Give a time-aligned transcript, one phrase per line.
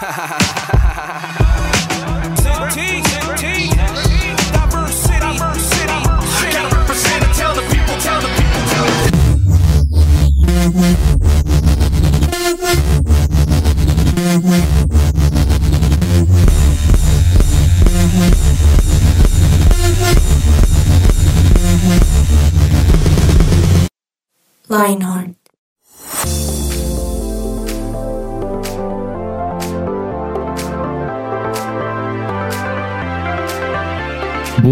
[0.00, 0.38] Ha ha ha
[0.78, 1.47] ha ha ha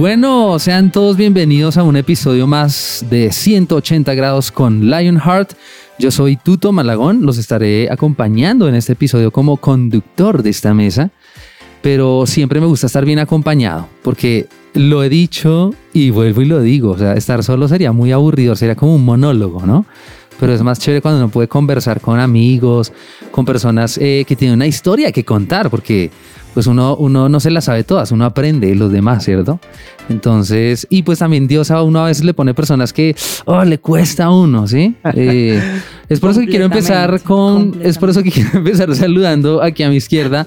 [0.07, 5.55] Bueno, sean todos bienvenidos a un episodio más de 180 grados con Lionheart.
[5.99, 11.11] Yo soy Tuto Malagón, los estaré acompañando en este episodio como conductor de esta mesa,
[11.83, 16.61] pero siempre me gusta estar bien acompañado, porque lo he dicho y vuelvo y lo
[16.61, 19.87] digo, o sea, estar solo sería muy aburrido, sería como un monólogo, ¿no?
[20.39, 22.93] Pero es más chévere cuando uno puede conversar con amigos,
[23.33, 26.13] con personas eh, que tienen una historia que contar, porque
[26.57, 29.61] pues uno, uno no se la sabe todas, uno aprende de los demás, ¿cierto?
[30.09, 33.79] Entonces, y pues también Dios a uno a veces le pone personas que, oh, le
[33.79, 34.97] cuesta a uno, ¿sí?
[35.13, 35.61] Eh,
[36.09, 39.83] es por eso que quiero empezar con, es por eso que quiero empezar saludando aquí
[39.83, 40.47] a mi izquierda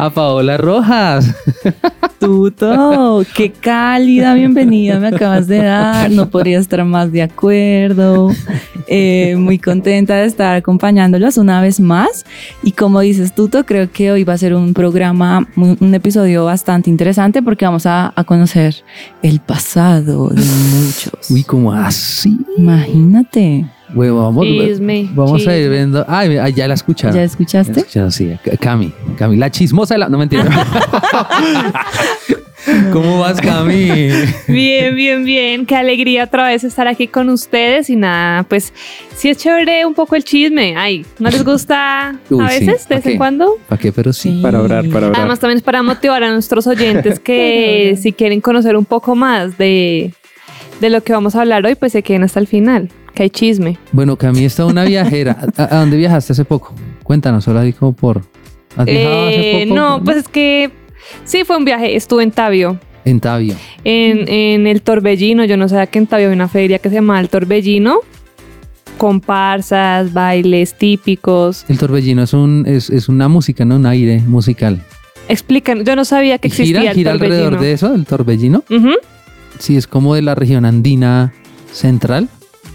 [0.00, 1.34] a Paola Rojas.
[2.18, 6.10] Tuto, qué cálida bienvenida me acabas de dar.
[6.10, 8.30] No podría estar más de acuerdo.
[8.86, 12.24] Eh, muy contenta de estar acompañándolos una vez más.
[12.62, 16.46] Y como dices, Tuto, creo que hoy va a ser un programa, un, un episodio
[16.46, 18.76] bastante interesante porque vamos a, a conocer
[19.22, 21.30] el pasado de muchos.
[21.30, 22.38] Uy, ¿cómo así?
[22.56, 23.66] Imagínate.
[23.92, 26.04] Bueno, vamos, Chisme, vamos a ir viendo.
[26.08, 27.16] Ay, ah, ya la escucharon.
[27.16, 27.72] ¿Ya escuchaste?
[27.72, 28.36] Ya escucharon, sí.
[28.60, 30.08] Cami, Cami, la chismosa de la.
[30.08, 30.44] No mentira.
[32.92, 34.10] ¿Cómo vas, Cami?
[34.48, 35.66] Bien, bien, bien.
[35.66, 38.72] Qué alegría otra vez estar aquí con ustedes y nada, pues
[39.16, 40.74] sí es chévere un poco el chisme.
[40.76, 42.66] Ay, ¿no les gusta Uy, a sí.
[42.66, 43.56] veces de vez ¿Pa' en cuando?
[43.68, 43.92] ¿Para qué?
[43.92, 44.40] Pero sí.
[44.42, 45.20] Para orar, para orar.
[45.20, 49.56] Además también es para motivar a nuestros oyentes que si quieren conocer un poco más
[49.56, 50.12] de,
[50.80, 53.30] de lo que vamos a hablar hoy, pues se queden hasta el final, que hay
[53.30, 53.78] chisme.
[53.92, 55.36] Bueno, Cami está una viajera.
[55.56, 56.74] ¿A, a dónde viajaste hace poco?
[57.04, 58.22] Cuéntanos, solo como por.
[58.76, 59.74] ¿Has viajado hace Eh, poco?
[59.80, 60.70] no, pues es que
[61.24, 62.78] sí fue un viaje, estuve en Tabio.
[63.04, 63.54] En Tabio.
[63.84, 66.96] en, en el Torbellino, yo no sabía que en Tabio había una feria que se
[66.96, 68.00] llamaba el Torbellino,
[68.98, 71.64] comparsas, bailes típicos.
[71.68, 73.76] El torbellino es, un, es, es una música, ¿no?
[73.76, 74.82] Un aire musical.
[75.28, 77.36] Explican, yo no sabía que ¿Y gira, existía gira el Torbellino.
[77.46, 78.64] alrededor de eso, el torbellino?
[79.60, 81.32] Sí, es como de la región andina
[81.72, 82.28] central,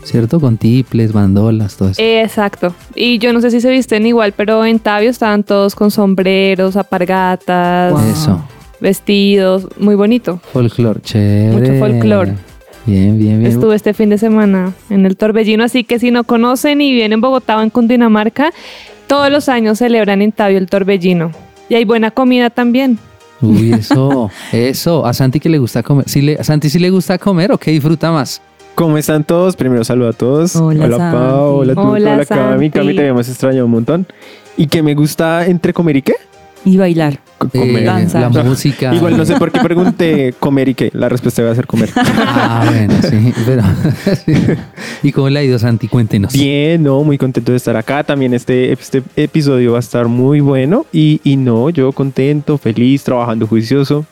[0.03, 0.39] ¿cierto?
[0.39, 2.01] Con tiples, bandolas, todo eso.
[2.01, 2.73] Exacto.
[2.95, 6.77] Y yo no sé si se visten igual, pero en Tabio estaban todos con sombreros,
[6.77, 8.01] apargatas, Wow.
[8.11, 8.45] Eso.
[8.79, 10.39] vestidos, muy bonito.
[10.53, 11.51] Folclor, chévere.
[11.57, 12.29] Mucho folclor.
[12.85, 13.51] Bien, bien, bien.
[13.51, 17.13] Estuve este fin de semana en el Torbellino, así que si no conocen y vienen
[17.13, 18.51] en Bogotá o en Cundinamarca,
[19.07, 21.31] todos los años celebran en Tabio el Torbellino.
[21.67, 22.99] Y hay buena comida también.
[23.41, 25.05] Uy, eso, eso.
[25.05, 26.07] A Santi que le gusta comer.
[26.07, 28.41] ¿Sí le, ¿A Santi sí le gusta comer o qué disfruta más?
[28.75, 29.55] ¿Cómo están todos?
[29.55, 30.55] Primero saludo a todos.
[30.55, 31.17] Hola, hola Santi.
[31.17, 32.69] Pau, hola tú, Hola, hola Cami.
[32.69, 34.05] Cami te habíamos extrañado un montón.
[34.57, 36.15] Y que me gusta entre comer y qué?
[36.65, 37.19] Y bailar.
[37.37, 37.83] Co- Eh, Comer.
[37.85, 38.19] danza.
[38.21, 38.93] la música.
[38.93, 40.89] Igual no sé por qué pregunté comer y qué.
[40.93, 41.89] La respuesta va a ser comer.
[41.95, 43.33] Ah, bueno, sí.
[43.45, 43.61] Pero,
[44.25, 44.33] sí.
[45.03, 45.87] ¿Y cómo le ha ido, Santi?
[45.87, 46.33] Cuéntenos.
[46.33, 48.03] Bien, no, muy contento de estar acá.
[48.03, 50.85] También este, este episodio va a estar muy bueno.
[50.91, 54.05] Y, y no, yo contento, feliz, trabajando juicioso.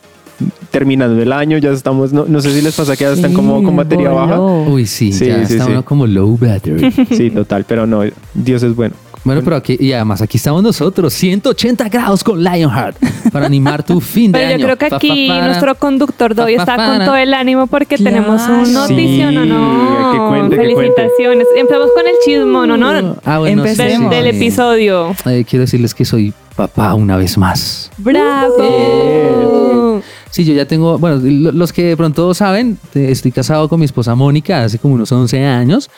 [0.70, 3.62] Terminando el año, ya estamos, no, no sé si les pasa que ya están como
[3.62, 4.40] con batería baja.
[4.40, 5.70] Uy, sí, Sí, ya sí, está sí.
[5.70, 6.90] uno como low battery.
[7.10, 8.02] Sí, total, pero no,
[8.34, 8.94] Dios es bueno.
[9.24, 12.96] Bueno, pero aquí, y además aquí estamos nosotros, 180 grados con Lionheart,
[13.32, 14.64] para animar tu fin de Pero yo año.
[14.66, 15.46] creo que aquí pa, para.
[15.46, 18.16] nuestro conductor de hoy está con todo el ánimo porque Claro.
[18.16, 20.12] tenemos un notición, ¿o Sí, no?
[20.12, 21.46] que cuente, que Felicitaciones.
[21.56, 22.76] Empezamos con el chismo, ¿no?
[22.76, 23.16] no?
[23.24, 24.10] Ah, bueno, Del, Empecemos.
[24.10, 25.14] del episodio.
[25.24, 27.90] Eh, quiero decirles que soy papá una vez más.
[27.96, 30.02] ¡Bravo!
[30.34, 33.84] Sí, yo ya tengo, bueno, lo- los que de pronto saben, estoy casado con mi
[33.86, 35.88] esposa Mónica hace como unos 11 años.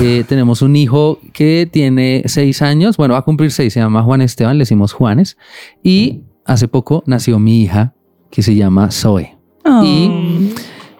[0.00, 4.02] Eh, tenemos un hijo que tiene 6 años, bueno, va a cumplir 6, se llama
[4.02, 5.36] Juan Esteban, le decimos Juanes.
[5.82, 7.92] Y hace poco nació mi hija
[8.30, 9.36] que se llama Zoe.
[9.84, 10.10] Y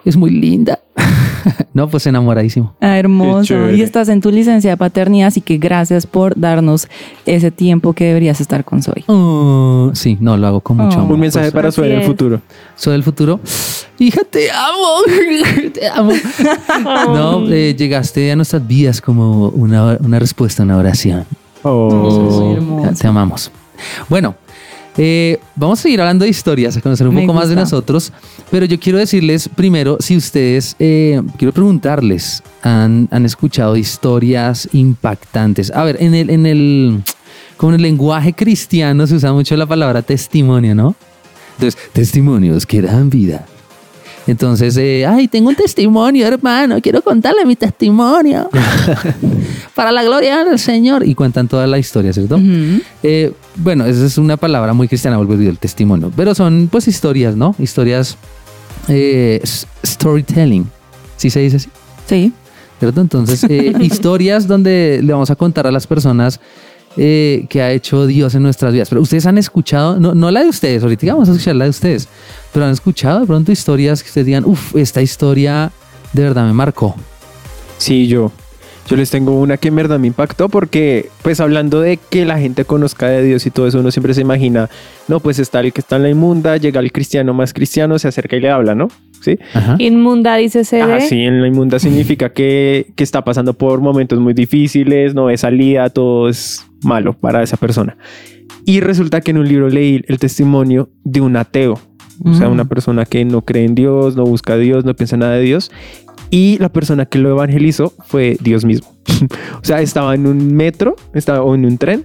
[0.04, 0.78] es muy linda.
[1.74, 2.74] no, pues enamoradísimo.
[2.80, 3.70] Ah, hermoso.
[3.70, 6.88] Y estás en tu licencia de paternidad, así que gracias por darnos
[7.26, 9.04] ese tiempo que deberías estar con Zoe.
[9.06, 11.00] Oh, sí, no, lo hago con mucho Oh.
[11.02, 11.12] amor.
[11.14, 12.06] Un mensaje Pues, para así su en el es.
[12.06, 12.40] futuro.
[12.76, 13.40] Soy del futuro.
[13.98, 15.02] Hija, te amo.
[15.72, 16.12] te amo.
[17.14, 21.24] No, eh, llegaste a nuestras vidas como una, una respuesta a una oración.
[21.62, 22.54] Oh.
[22.56, 22.90] Hermoso.
[23.00, 23.50] Te amamos.
[24.08, 24.34] Bueno,
[24.96, 28.12] eh, vamos a seguir hablando de historias, a conocer un Me poco más de nosotros,
[28.50, 35.70] pero yo quiero decirles primero, si ustedes, eh, quiero preguntarles, ¿han, han escuchado historias impactantes?
[35.72, 37.02] A ver, en el, en el,
[37.56, 40.94] como en el lenguaje cristiano se usa mucho la palabra testimonio, ¿no?
[41.56, 43.46] Entonces, testimonios que dan vida.
[44.26, 48.48] Entonces, eh, ay, tengo un testimonio, hermano, quiero contarle mi testimonio
[49.74, 51.06] para la gloria del Señor.
[51.06, 52.40] Y cuentan toda la historia, ¿cierto?
[53.02, 56.10] Eh, bueno, esa es una palabra muy cristiana, vuelvo a decir, el testimonio.
[56.16, 57.54] Pero son pues historias, ¿no?
[57.58, 58.16] Historias,
[58.88, 59.42] eh,
[59.84, 60.66] storytelling,
[61.16, 61.68] ¿sí se dice así?
[62.06, 62.32] Sí.
[62.78, 63.00] ¿Cierto?
[63.00, 66.40] Entonces, eh, historias donde le vamos a contar a las personas
[66.96, 68.88] eh, que ha hecho Dios en nuestras vidas.
[68.88, 71.70] Pero ustedes han escuchado, no, no la de ustedes, ahorita vamos a escuchar la de
[71.70, 72.08] ustedes,
[72.52, 75.72] pero han escuchado de pronto historias que ustedes digan, uff, esta historia
[76.12, 76.94] de verdad me marcó.
[77.78, 78.30] Sí, yo.
[78.88, 82.38] Yo les tengo una que en verdad me impactó porque, pues hablando de que la
[82.38, 84.68] gente conozca de Dios y todo eso, uno siempre se imagina,
[85.08, 88.08] no, pues está el que está en la inmunda, llega el cristiano más cristiano, se
[88.08, 88.88] acerca y le habla, ¿no?
[89.22, 89.38] Sí.
[89.54, 89.76] Ajá.
[89.78, 90.82] Inmunda, dice CD.
[90.82, 95.26] Ah, sí, en la inmunda significa que, que está pasando por momentos muy difíciles, no
[95.26, 97.96] ve salida, todo es malo para esa persona.
[98.66, 101.80] Y resulta que en un libro leí el testimonio de un ateo,
[102.24, 102.52] o sea, Mm.
[102.52, 105.42] una persona que no cree en Dios, no busca a Dios, no piensa nada de
[105.42, 105.72] Dios.
[106.34, 108.92] Y la persona que lo evangelizó fue Dios mismo.
[109.62, 112.04] o sea, estaba en un metro, estaba en un tren.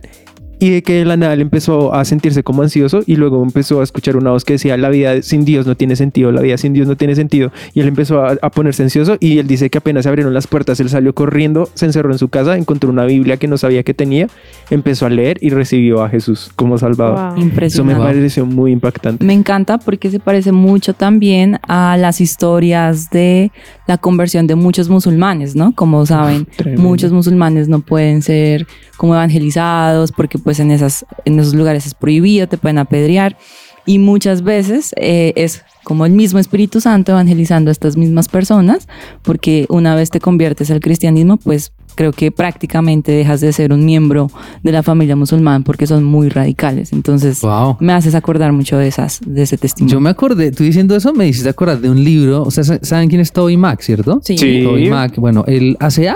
[0.59, 3.79] Y de que de la nada él empezó a sentirse como ansioso y luego empezó
[3.79, 6.57] a escuchar una voz que decía, la vida sin Dios no tiene sentido, la vida
[6.57, 7.51] sin Dios no tiene sentido.
[7.73, 10.47] Y él empezó a, a ponerse ansioso y él dice que apenas se abrieron las
[10.47, 13.83] puertas, él salió corriendo, se encerró en su casa, encontró una Biblia que no sabía
[13.83, 14.27] que tenía,
[14.69, 17.15] empezó a leer y recibió a Jesús como Salvador.
[17.15, 17.27] Wow.
[17.29, 18.03] Eso me Impresionante.
[18.03, 19.23] pareció muy impactante.
[19.25, 23.51] Me encanta porque se parece mucho también a las historias de
[23.87, 25.73] la conversión de muchos musulmanes, ¿no?
[25.73, 26.81] Como saben, tremendo.
[26.83, 28.67] muchos musulmanes no pueden ser
[28.97, 33.37] como evangelizados porque pues en, esas, en esos lugares es prohibido, te pueden apedrear
[33.85, 38.87] y muchas veces eh, es como el mismo Espíritu Santo evangelizando a estas mismas personas
[39.21, 43.85] porque una vez te conviertes al cristianismo pues creo que prácticamente dejas de ser un
[43.85, 44.31] miembro
[44.63, 46.93] de la familia musulmana porque son muy radicales.
[46.93, 47.77] Entonces Wow.
[47.79, 49.93] me haces acordar mucho de esas, de ese testimonio.
[49.93, 52.79] Yo me acordé, tú diciendo eso me hiciste acordar de un libro, o sea, sa-
[52.81, 54.19] ¿saben quién es Toby Mac, cierto?
[54.23, 54.35] Sí.
[54.37, 54.63] Sí.
[54.63, 56.09] Toby Mac, bueno, él hace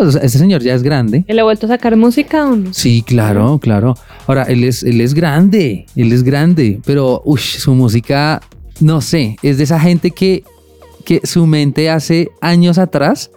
[0.00, 1.24] años, este señor ya es grande.
[1.28, 2.72] ¿Le ha vuelto a sacar música o no?
[2.72, 3.94] Sí, claro, claro.
[4.26, 8.40] Ahora, él es, él es grande, él es grande, pero uy, su música,
[8.80, 10.44] no sé, es de esa gente que,
[11.04, 13.30] que su mente hace años atrás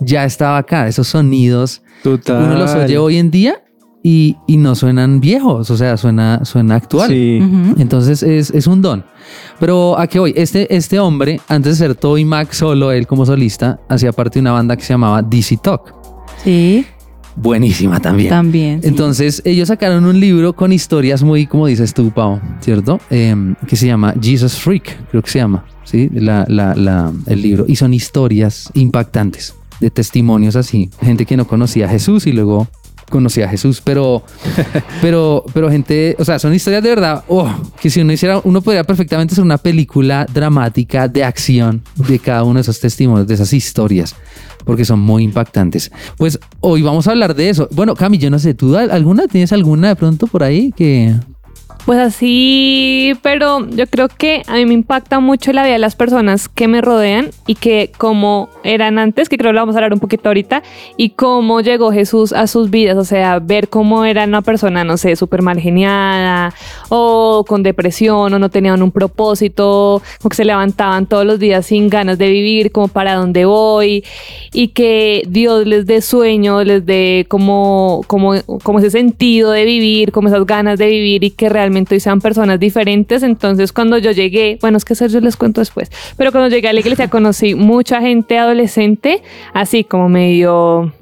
[0.00, 2.42] ya estaba acá, esos sonidos, Total.
[2.42, 3.61] uno los oye hoy en día
[4.02, 7.08] y, y no suenan viejos, o sea, suena, suena actual.
[7.10, 7.38] Sí.
[7.78, 9.04] Entonces es, es un don.
[9.60, 13.24] Pero a qué voy, este, este hombre, antes de ser Toby Mac solo, él como
[13.26, 15.94] solista, hacía parte de una banda que se llamaba DC Talk.
[16.42, 16.84] Sí,
[17.34, 18.28] Buenísima también.
[18.28, 18.82] también.
[18.82, 18.88] sí.
[18.88, 23.00] Entonces ellos sacaron un libro con historias muy, como dices tú, Pau, ¿cierto?
[23.08, 26.10] Em, que se llama Jesus Freak, creo que se llama, ¿sí?
[26.12, 27.64] La, la- la- el libro.
[27.68, 30.90] Y son historias impactantes de testimonios así.
[31.00, 32.68] Gente que no conocía a Jesús y luego
[33.12, 34.24] conocía a Jesús, pero,
[35.00, 37.48] pero, pero gente, o sea, son historias de verdad, oh,
[37.80, 42.42] que si uno hiciera, uno podría perfectamente hacer una película dramática de acción de cada
[42.42, 44.16] uno de esos testimonios, de esas historias,
[44.64, 45.92] porque son muy impactantes.
[46.16, 47.68] Pues hoy vamos a hablar de eso.
[47.70, 51.14] Bueno, Cami, yo no sé, ¿tú alguna tienes alguna de pronto por ahí que...
[51.84, 55.96] Pues así, pero yo creo que a mí me impacta mucho la vida de las
[55.96, 59.78] personas que me rodean y que como eran antes, que creo que lo vamos a
[59.78, 60.62] hablar un poquito ahorita,
[60.96, 64.96] y cómo llegó Jesús a sus vidas, o sea, ver cómo era una persona, no
[64.96, 66.54] sé, súper mal geniada
[66.88, 71.66] o con depresión o no tenían un propósito, o que se levantaban todos los días
[71.66, 74.04] sin ganas de vivir, como para dónde voy,
[74.52, 80.12] y que Dios les dé sueño, les dé como, como, como ese sentido de vivir,
[80.12, 83.22] como esas ganas de vivir y que realmente hoy sean personas diferentes.
[83.22, 86.68] Entonces cuando yo llegué, bueno, es que eso yo les cuento después, pero cuando llegué
[86.68, 90.92] a la iglesia conocí mucha gente adolescente, así como medio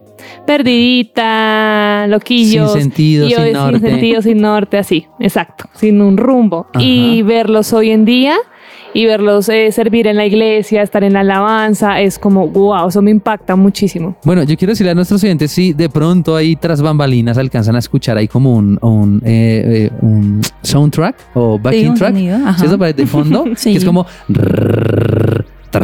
[0.46, 2.72] perdidita, loquillos.
[2.72, 3.78] Sin sentido, sin hoy norte.
[3.78, 6.66] Sin sentido, sin norte, así, exacto, sin un rumbo.
[6.72, 6.82] Ajá.
[6.82, 8.36] Y verlos hoy en día
[8.94, 13.00] y verlos eh, servir en la iglesia, estar en la alabanza, es como, wow, eso
[13.02, 14.16] me impacta muchísimo.
[14.24, 17.78] Bueno, yo quiero decirle a nuestros oyentes si de pronto ahí tras bambalinas alcanzan a
[17.78, 22.58] escuchar ahí como un, un, eh, eh, un soundtrack o backing un track, sonido, ajá.
[22.58, 22.78] ¿cierto?
[22.78, 23.72] Para de fondo, Sí.
[23.72, 24.06] que es como...
[25.70, 25.80] ta,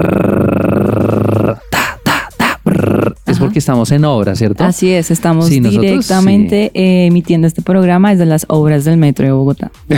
[1.70, 1.98] ta,
[2.34, 4.64] ta, Es porque estamos en obra, ¿cierto?
[4.64, 9.26] Así es, estamos Sí, nosotros directamente eh, emitiendo este programa desde las obras del metro
[9.26, 9.70] de Bogotá.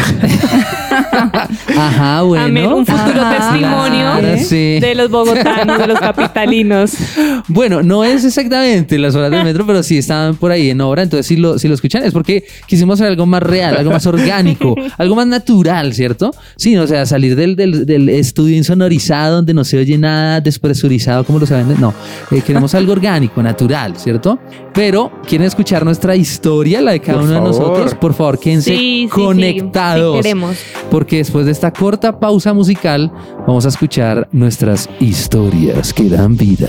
[1.76, 2.44] Ajá, bueno.
[2.44, 4.80] Amén, un futuro Ajá, testimonio sí.
[4.80, 6.92] de los bogotanos, de los capitalinos.
[7.48, 11.02] Bueno, no es exactamente las horas del metro, pero sí estaban por ahí en obra.
[11.02, 14.06] Entonces, si lo, si lo escuchan, es porque quisimos hacer algo más real, algo más
[14.06, 16.32] orgánico, algo más natural, ¿cierto?
[16.56, 21.24] Sí, o sea, salir del, del, del estudio insonorizado donde no se oye nada despresurizado
[21.24, 21.80] como lo saben.
[21.80, 21.94] No,
[22.30, 23.17] eh, queremos algo orgánico.
[23.20, 24.38] Natural, ¿cierto?
[24.72, 28.70] Pero quieren escuchar nuestra historia, la de cada Por uno de nosotros, por favor, quédense
[28.70, 30.16] Sí, sí, sí, conectados.
[30.16, 30.56] sí queremos.
[30.90, 33.10] porque después de esta corta pausa musical
[33.46, 36.68] vamos a escuchar nuestras historias que dan vida.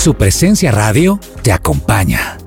[0.00, 2.38] Su presencia radio te acompaña.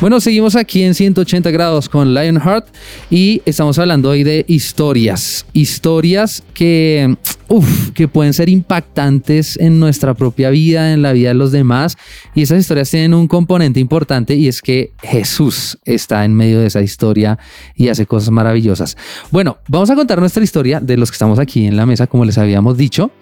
[0.00, 2.66] Bueno, seguimos aquí en 180 grados con Lionheart
[3.08, 5.46] y estamos hablando hoy de historias.
[5.52, 7.16] Historias que,
[7.46, 11.96] uf, que pueden ser impactantes en nuestra propia vida, en la vida de los demás.
[12.34, 16.66] Y esas historias tienen un componente importante y es que Jesús está en medio de
[16.66, 17.38] esa historia
[17.76, 18.96] y hace cosas maravillosas.
[19.30, 22.24] Bueno, vamos a contar nuestra historia de los que estamos aquí en la mesa, como
[22.24, 23.12] les habíamos dicho.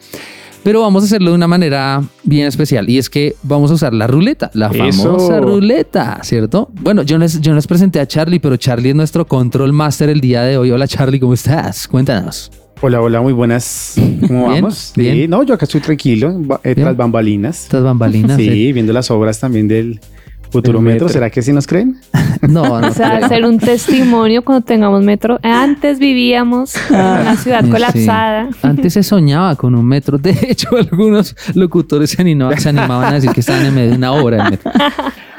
[0.62, 3.94] Pero vamos a hacerlo de una manera bien especial y es que vamos a usar
[3.94, 5.04] la ruleta, la Eso.
[5.16, 6.68] famosa ruleta, ¿cierto?
[6.82, 10.20] Bueno, yo les, yo les presenté a Charlie, pero Charlie es nuestro control master el
[10.20, 10.70] día de hoy.
[10.70, 11.88] Hola Charlie, ¿cómo estás?
[11.88, 12.52] Cuéntanos.
[12.82, 13.94] Hola, hola, muy buenas.
[14.26, 14.92] ¿Cómo Bien, vamos?
[14.96, 15.14] bien.
[15.16, 17.64] Sí, no, yo acá estoy tranquilo, eh, tras bambalinas.
[17.64, 18.36] Estas bambalinas.
[18.36, 18.72] Sí, eh.
[18.74, 19.98] viendo las obras también del
[20.50, 21.06] Futurometro.
[21.06, 21.08] metro.
[21.08, 21.98] ¿Será que sí nos creen?
[22.48, 22.88] No, no.
[22.88, 23.26] O sea, creo.
[23.26, 25.38] hacer un testimonio cuando tengamos metro.
[25.42, 27.70] Antes vivíamos en una ciudad Sí.
[27.70, 28.48] colapsada.
[28.62, 30.16] Antes se soñaba con un metro.
[30.16, 33.96] De hecho, algunos locutores se animaban, se animaban a decir que estaban en medio de
[33.96, 34.72] una obra del metro.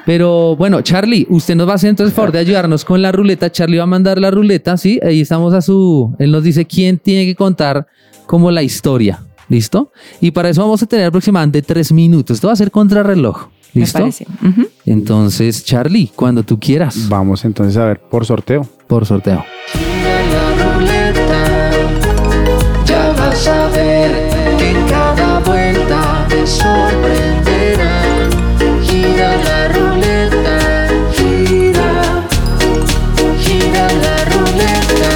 [0.05, 3.11] Pero bueno, Charlie, usted nos va a hacer entonces el favor de ayudarnos con la
[3.11, 3.51] ruleta.
[3.51, 4.99] Charlie va a mandar la ruleta, ¿sí?
[5.03, 6.15] Ahí estamos a su...
[6.19, 7.87] Él nos dice quién tiene que contar
[8.27, 9.21] como la historia.
[9.49, 9.91] ¿Listo?
[10.21, 12.35] Y para eso vamos a tener aproximadamente tres minutos.
[12.35, 13.47] Esto va a ser contrarreloj.
[13.73, 14.09] Me ¿Listo?
[14.85, 18.67] Entonces, Charlie, cuando tú quieras, Vamos entonces a ver por sorteo.
[18.87, 19.43] por sorteo.
[20.31, 21.71] la ruleta,
[22.85, 24.11] ya vas a ver
[24.57, 28.01] que cada vuelta te sorprenderá.
[28.83, 32.25] Gira la ruleta, gira,
[33.39, 35.11] gira la ruleta,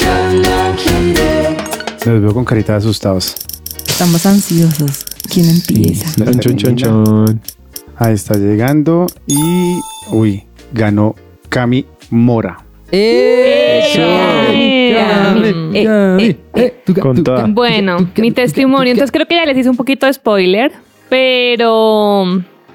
[0.00, 1.56] ya la giré.
[2.04, 3.34] Los veo con carita de asustados.
[3.86, 5.04] Estamos ansiosos.
[5.28, 6.06] ¿Quién empieza?
[6.14, 7.40] Chon, chon, chon, chon.
[7.98, 9.80] Ahí está llegando y...
[10.12, 11.16] Uy, ganó
[11.48, 12.58] Cami Mora.
[12.92, 13.82] Eh.
[17.48, 18.92] Bueno, mi testimonio.
[18.92, 20.70] Entonces creo que ya les hice un poquito de spoiler,
[21.08, 22.24] pero,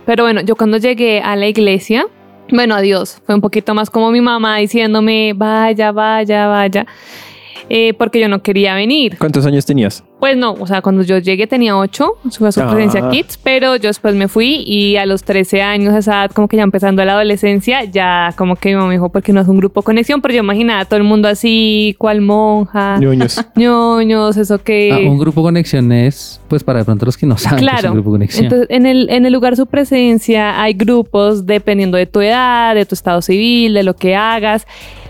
[0.05, 2.05] pero bueno, yo cuando llegué a la iglesia,
[2.51, 6.85] bueno, adiós, fue un poquito más como mi mamá diciéndome, vaya, vaya, vaya,
[7.69, 9.17] eh, porque yo no quería venir.
[9.17, 10.03] ¿Cuántos años tenías?
[10.19, 12.71] Pues no, o sea, cuando yo llegué tenía 8, fue a su Ah.
[12.71, 16.47] presencia Kids, pero yo después me fui y a los 13 años, esa edad como
[16.47, 19.47] que ya empezando la adolescencia, ya como que mi mamá me dijo, porque no es
[19.49, 23.43] un grupo conexión, pero yo imaginaba a todo el mundo así, cual monja, Ñoños.
[23.55, 24.91] ñoños, eso que...
[24.93, 27.71] Ah, un grupo conexión es, pues para de pronto los que no saben, que es
[27.71, 27.89] Claro.
[27.89, 28.45] un grupo conexión.
[28.45, 32.85] Entonces, en el, en el lugar su presencia hay grupos dependiendo de tu edad, de
[32.85, 34.65] tu estado civil, de lo que hagas.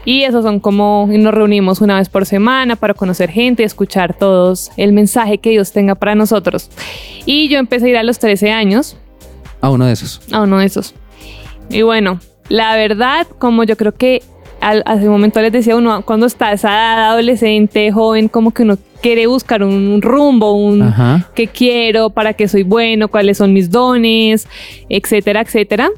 [0.05, 4.13] Y esos son como, nos reunimos una vez por semana para conocer gente y escuchar
[4.13, 6.69] todos el mensaje que Dios tenga para nosotros.
[7.25, 8.97] Y yo empecé a ir a los 13 años,
[9.61, 10.21] a uno de esos.
[10.31, 10.93] a uno de esos.
[11.69, 12.19] Y bueno,
[12.49, 14.21] la verdad, como yo creo que
[14.59, 18.63] al, hace un momento les decía uno, cuando está esa edad adolescente, joven, como que
[18.63, 20.93] uno quiere buscar un rumbo, un,
[21.35, 24.47] qué quiero, para qué soy bueno, cuáles son mis dones,
[24.89, 25.89] etcétera, etcétera.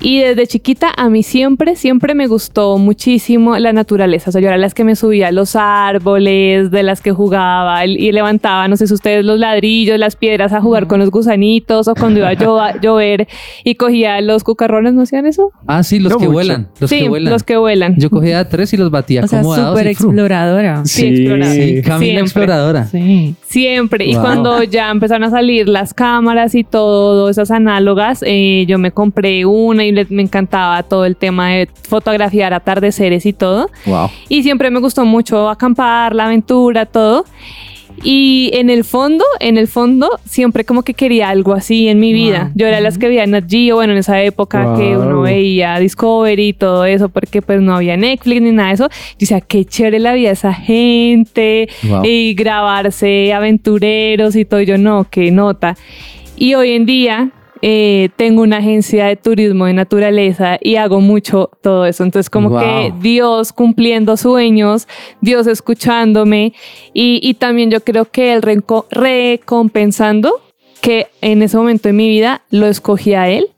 [0.00, 4.30] Y desde chiquita a mí siempre, siempre me gustó muchísimo la naturaleza.
[4.30, 7.84] O sea, yo era las que me subía a los árboles, de las que jugaba
[7.86, 11.88] y levantaba, no sé si ustedes, los ladrillos, las piedras a jugar con los gusanitos
[11.88, 13.28] o cuando iba a llo- a llover
[13.64, 15.52] y cogía los cucarrones, ¿no hacían eso?
[15.66, 16.32] Ah, sí, los No que mucho.
[16.34, 16.68] vuelan.
[16.80, 17.32] Los sí, que vuelan.
[17.32, 17.94] los que vuelan.
[17.98, 19.70] Yo cogía a tres y los batía O sea, acomodados.
[19.70, 20.84] súper y exploradora.
[20.84, 21.52] Sí, explorar.
[21.52, 22.84] Sí, Camila exploradora.
[22.86, 23.34] Sí.
[23.46, 24.06] Siempre.
[24.06, 24.22] Y Wow.
[24.22, 29.44] cuando ya empezaron a salir las cámaras y todo, esas análogas, eh, yo me compré
[29.44, 33.70] una y le- me encantaba todo el tema de fotografiar atardeceres y todo.
[33.86, 34.08] Wow.
[34.28, 37.24] Y siempre me gustó mucho acampar, la aventura, todo.
[38.04, 42.12] Y en el fondo, en el fondo, siempre como que quería algo así en mi
[42.12, 42.44] vida.
[42.44, 42.52] Wow.
[42.54, 45.04] Yo era las que veía Nat Geo, bueno, en esa época que Wow.
[45.04, 48.88] uno veía Discovery y todo eso, porque pues no había Netflix ni nada de eso.
[48.88, 52.02] Yo decía, qué chévere la vida esa gente Wow.
[52.04, 54.60] y grabarse aventureros y todo.
[54.60, 55.76] Yo no, qué nota.
[56.36, 57.30] Y hoy en día,
[57.62, 62.04] eh, tengo una agencia de turismo de naturaleza y hago mucho todo eso.
[62.04, 62.60] Entonces como Wow.
[62.60, 64.86] que Dios cumpliendo sueños,
[65.20, 66.52] Dios escuchándome
[66.94, 68.42] y, y también yo creo que Él
[68.90, 70.40] recompensando
[70.80, 73.48] que en ese momento de mi vida lo escogí a Él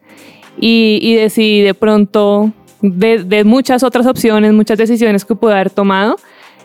[0.58, 2.52] y, y decidí de pronto,
[2.82, 6.16] de, de muchas otras opciones, muchas decisiones que pude haber tomado,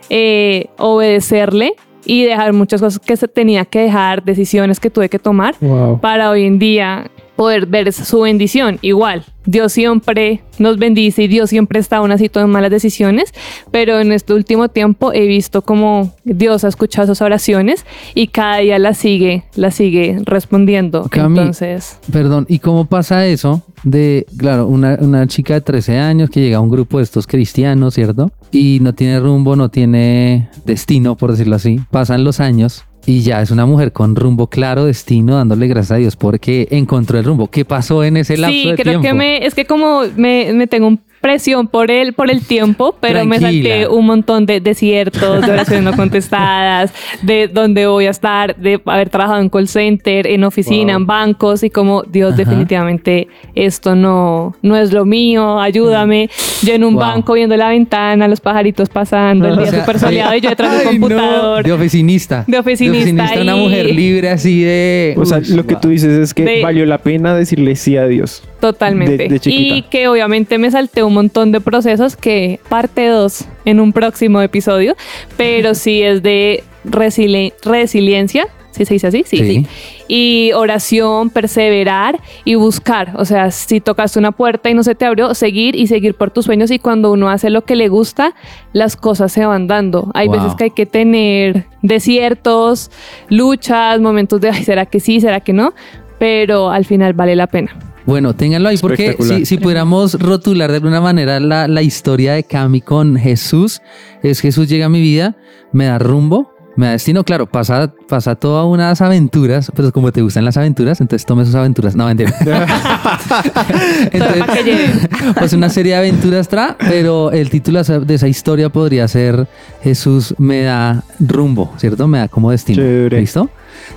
[0.10, 1.74] eh, obedecerle
[2.06, 6.00] y dejar muchas cosas que se tenía que dejar, decisiones que tuve que tomar Wow.
[6.00, 8.80] para hoy en día poder ver su bendición.
[8.82, 13.34] Igual, Dios siempre nos bendice y Dios siempre está aún así tomando malas decisiones,
[13.72, 18.58] pero en este último tiempo he visto como Dios ha escuchado esas oraciones y cada
[18.58, 21.08] día las sigue, las sigue respondiendo.
[21.10, 26.30] Cami, Entonces, Perdón, ¿y cómo pasa eso de, claro, una, una chica de 13 años
[26.30, 28.32] que llega a un grupo de estos cristianos, ¿cierto?
[28.51, 31.80] Y no tiene rumbo, no tiene destino, por decirlo así.
[31.92, 35.96] Pasan los años y ya es una mujer con rumbo claro, destino, dándole gracias a
[35.96, 37.48] Dios porque encontró el rumbo.
[37.48, 39.08] ¿Qué pasó en ese lapso sí, de creo tiempo?
[39.08, 42.96] que me, es que como me, me tengo un presión por el, por el tiempo,
[43.00, 48.12] pero me salté un montón de desiertos, de oraciones no contestadas, de donde voy a
[48.12, 51.01] estar, de haber trabajado en call center, en oficina, Wow.
[51.01, 52.44] en bancos y como Dios Ajá.
[52.44, 56.29] definitivamente esto no, no es lo mío, ayúdame.
[56.62, 57.01] Yo en un Wow.
[57.03, 60.50] banco viendo la ventana, los pajaritos pasando, el O día sea, súper soleado y yo
[60.51, 61.08] detrás del Ay, no.
[61.08, 61.63] computador.
[61.63, 62.44] De oficinista.
[62.48, 65.15] De oficinista una y- mujer libre así de...
[65.17, 67.98] O sea, Uy, lo que tú dices es que De- valió la pena decirle sí
[67.98, 68.44] a Dios.
[68.74, 69.17] Totalmente.
[69.17, 69.75] De- de chiquita.
[69.75, 74.41] y que obviamente me salté un montón de procesos que parte 2 en un próximo
[74.41, 74.95] episodio,
[75.38, 78.48] pero sí es de resili- resiliencia.
[78.72, 79.24] ¿Sí se dice así?
[79.25, 79.45] Sí, Sí.
[79.45, 79.67] sí.
[80.10, 83.13] Y oración, perseverar y buscar.
[83.15, 86.29] O sea, si tocaste una puerta y no se te abrió, seguir y seguir por
[86.29, 86.69] tus sueños.
[86.72, 88.36] Y cuando uno hace lo que le gusta,
[88.74, 90.12] las cosas se van dando.
[90.13, 90.36] Hay Wow.
[90.41, 92.91] veces que hay que tener desiertos,
[93.29, 95.22] luchas, momentos de, ay, ¿será que sí?
[95.22, 95.74] ¿Será que no?
[96.19, 97.74] Pero al final vale la pena.
[98.06, 102.44] Bueno, ténganlo ahí porque si, si pudiéramos rotular de alguna manera la, la historia de
[102.44, 103.82] Cami con Jesús,
[104.22, 105.36] es Jesús llega a mi vida,
[105.72, 110.22] me da rumbo, me da destino, claro, pasa, pasa todas unas aventuras, pero como te
[110.22, 111.96] gustan las aventuras, entonces tome sus aventuras.
[111.96, 112.32] No, mentira.
[114.13, 114.91] Lleguen.
[115.38, 119.48] pues una serie de aventuras tra, pero el título de esa historia podría ser
[119.84, 122.08] Jesús me da rumbo, ¿cierto?
[122.08, 122.78] Me da como destino.
[122.84, 123.20] Chévere.
[123.22, 123.50] ¿Listo?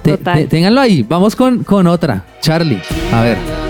[0.03, 0.39] Te- Total.
[0.39, 1.03] te- ténganlo ahí.
[1.03, 2.25] Vamos con, con otra.
[2.41, 2.81] Charlie,
[3.13, 3.68] a ver.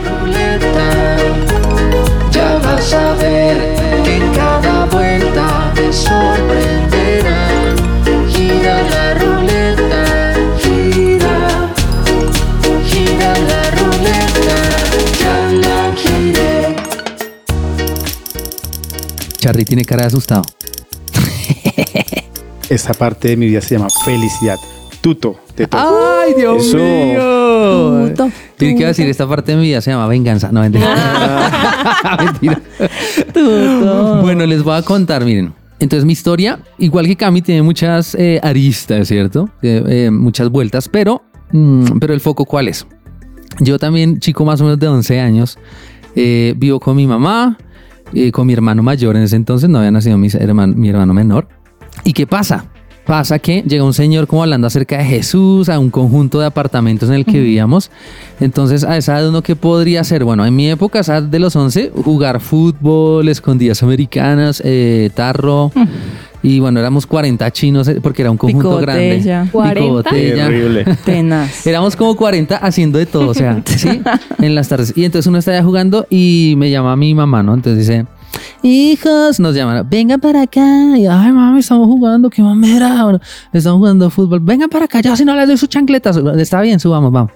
[2.78, 3.56] Vas a ver
[4.04, 7.74] que en cada vuelta te sorprenderá.
[8.32, 11.36] Gira la ruleta, gira,
[12.88, 14.58] gira la ruleta.
[15.20, 16.76] Ya la giré.
[19.38, 20.42] Charlie tiene cara de asustado.
[22.68, 24.58] Esta parte de mi vida se llama felicidad.
[25.00, 25.84] Tuto, te toca.
[26.22, 26.76] ¡Ay, Dios Eso.
[26.76, 28.08] mío!
[28.10, 30.50] Tuto, Tiene que decir, esta parte de mi vida se llama venganza.
[30.50, 32.18] No, mentira.
[32.18, 32.60] mentira.
[33.32, 34.22] Tuto.
[34.22, 35.54] Bueno, les voy a contar, miren.
[35.80, 39.48] Entonces mi historia, igual que Cami, tiene muchas eh, aristas, ¿cierto?
[39.62, 42.84] Eh, eh, muchas vueltas, pero, mm, pero el foco cuál es.
[43.60, 45.58] Yo también, chico más o menos de 11 años,
[46.16, 47.56] eh, vivo con mi mamá,
[48.12, 50.28] eh, con mi hermano mayor en ese entonces, no había nacido mi
[50.88, 51.48] hermano menor.
[52.04, 52.66] ¿Y qué pasa?
[53.08, 57.08] Pasa que llega un señor como hablando acerca de Jesús, a un conjunto de apartamentos
[57.08, 57.90] en el que vivíamos.
[58.38, 61.22] Entonces, a esa edad uno que podría hacer, bueno, en mi época, a esa edad
[61.22, 65.72] de los 11, jugar fútbol, escondidas americanas, eh, tarro.
[66.42, 69.48] Y bueno, éramos 40 chinos eh, porque era un conjunto grande.
[69.52, 69.80] 40.
[69.80, 70.46] Picobotella.
[70.48, 70.84] Terrible.
[71.06, 71.66] Tenaz.
[71.66, 74.02] Éramos como 40 haciendo de todo, o sea, sí,
[74.38, 74.92] en las tardes.
[74.94, 77.54] Y entonces uno está allá jugando y me llama mi mamá, ¿no?
[77.54, 78.04] Entonces dice,
[78.62, 80.96] hijos, nos llaman, vengan para acá.
[80.98, 83.02] Y, ay, mami, estamos jugando, qué mamera.
[83.04, 83.20] Bueno,
[83.52, 86.16] estamos jugando fútbol, vengan para acá, ya si no les doy sus chancletas.
[86.38, 87.32] Está bien, subamos, vamos.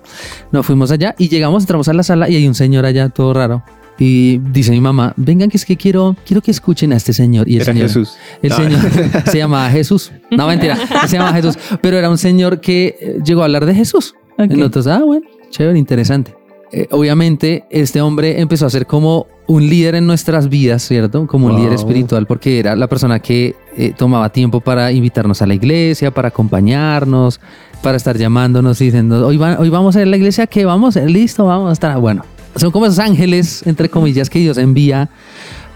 [0.51, 3.33] Nos fuimos allá y llegamos, entramos a la sala y hay un señor allá todo
[3.35, 3.63] raro.
[3.99, 7.49] Y dice mi mamá, vengan que es que quiero, quiero que escuchen a este señor.
[7.49, 8.17] Y el Era señor, Jesús.
[8.43, 8.57] el No.
[8.57, 8.81] señor
[9.31, 10.11] se llamaba Jesús.
[10.31, 10.77] No, mentira,
[11.07, 11.57] se llamaba Jesús.
[11.81, 14.15] Pero era un señor que eh, llegó a hablar de Jesús.
[14.39, 14.51] Ok.
[14.53, 16.35] Nosotros, ah, bueno, chévere, interesante.
[16.73, 21.27] Eh, obviamente, este hombre empezó a ser como un líder en nuestras vidas, ¿cierto?
[21.27, 25.47] Como un líder espiritual, porque era la persona que eh, tomaba tiempo para invitarnos a
[25.47, 27.41] la iglesia, para acompañarnos,
[27.83, 30.65] para estar llamándonos y diciendo, hoy, va- hoy vamos a ir a la iglesia, ¿qué
[30.65, 30.97] vamos?
[30.97, 31.99] Listo, vamos a estar.
[31.99, 32.25] Bueno,
[32.57, 35.11] son como esos ángeles, entre comillas, que Dios envía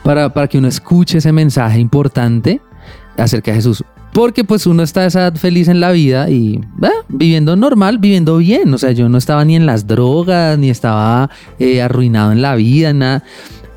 [0.02, 2.60] para, para que uno escuche ese mensaje importante
[3.18, 3.84] acerca de Jesús.
[4.16, 8.72] Porque pues uno está esa feliz en la vida y bah, viviendo normal, viviendo bien.
[8.72, 12.54] O sea, yo no estaba ni en las drogas, ni estaba eh, arruinado en la
[12.54, 13.24] vida, nada.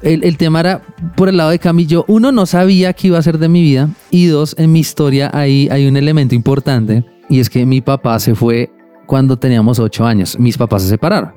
[0.02, 0.82] El, el tema era
[1.18, 2.06] por el lado de Camillo.
[2.08, 3.90] Uno, no sabía qué iba a ser de mi vida.
[4.12, 7.04] Y dos, en mi historia hay, hay un elemento importante.
[7.28, 8.72] Y es que mi papá se fue
[9.08, 10.40] cuando teníamos ocho años.
[10.40, 11.34] Mis papás se separaron.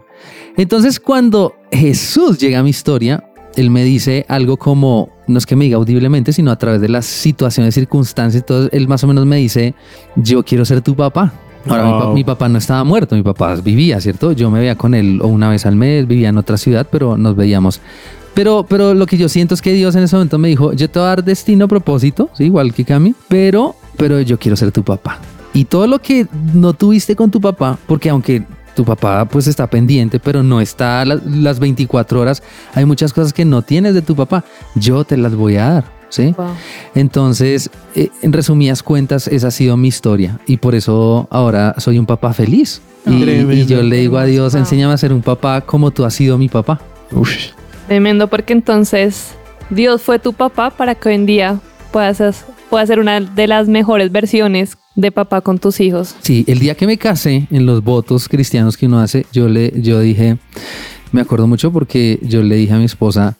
[0.57, 3.25] Entonces, cuando Jesús llega a mi historia,
[3.57, 6.89] él me dice algo como, no es que me diga audiblemente, sino a través de
[6.89, 9.75] las situaciones, circunstancias, todo, él más o menos me dice,
[10.17, 11.33] yo quiero ser tu papá.
[11.69, 12.15] Ahora, mi, pa- Wow.
[12.15, 14.33] mi papá no estaba muerto, mi papá vivía, ¿cierto?
[14.33, 17.17] Yo me veía con él o una vez al mes, vivía en otra ciudad, pero
[17.17, 17.81] nos veíamos.
[18.35, 20.89] Pero, pero lo que yo siento es que Dios en ese momento me dijo, yo
[20.91, 22.45] te voy a dar destino, propósito, ¿sí?
[22.45, 25.19] igual que Cami, pero, pero yo quiero ser tu papá.
[25.55, 28.43] Y todo lo que no tuviste con tu papá, porque aunque
[28.75, 32.43] tu papá pues está pendiente, pero no está la- las 24 horas,
[32.75, 35.85] hay muchas cosas que no tienes de tu papá, yo te las voy a dar,
[36.09, 36.35] ¿sí?
[36.37, 36.49] Wow.
[36.95, 41.99] Entonces, eh, en resumidas cuentas, esa ha sido mi historia y por eso ahora soy
[41.99, 42.81] un papá feliz.
[43.05, 43.53] Y, Tremendo.
[43.53, 44.61] y yo le digo a Dios, Wow.
[44.61, 46.81] enséñame a ser un papá como tú has sido mi papá.
[47.11, 47.31] Uf.
[47.89, 49.33] Tremendo, porque entonces
[49.71, 51.59] Dios fue tu papá para que hoy en día
[51.91, 56.15] puedas, puedas ser una de las mejores versiones de papá con tus hijos.
[56.21, 59.73] Sí, el día que me casé, en los votos cristianos que uno hace, yo le,
[59.81, 60.39] yo dije,
[61.13, 63.37] me acuerdo mucho porque yo le dije a mi esposa,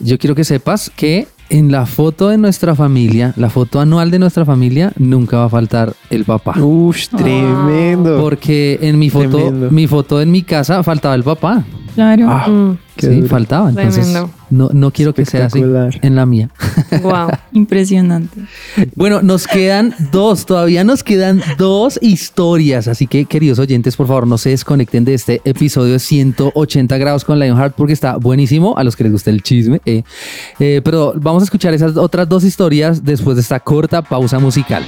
[0.00, 4.20] yo quiero que sepas que en la foto de nuestra familia, la foto anual de
[4.20, 6.58] nuestra familia, nunca va a faltar el papá.
[6.60, 8.20] Uf, tremendo.
[8.20, 9.70] Porque en mi foto, Tremendo.
[9.70, 11.64] mi foto en mi casa faltaba el papá.
[11.94, 12.26] Claro.
[12.28, 13.28] Ah, Mm, sí, duro.
[13.28, 13.68] faltaba.
[13.70, 14.06] Entonces,
[14.50, 15.62] no, no quiero que sea así
[16.02, 16.50] en la mía.
[17.02, 17.28] wow.
[17.52, 18.40] Impresionante.
[18.94, 22.88] Bueno, nos quedan dos, todavía nos quedan dos historias.
[22.88, 27.24] Así que, queridos oyentes, por favor, no se desconecten de este episodio de 180 grados
[27.24, 29.80] con Lionheart porque está buenísimo a los que les gusta el chisme.
[29.86, 30.02] eh.
[30.58, 34.84] Eh, pero vamos a escuchar esas otras dos historias después de esta corta pausa musical.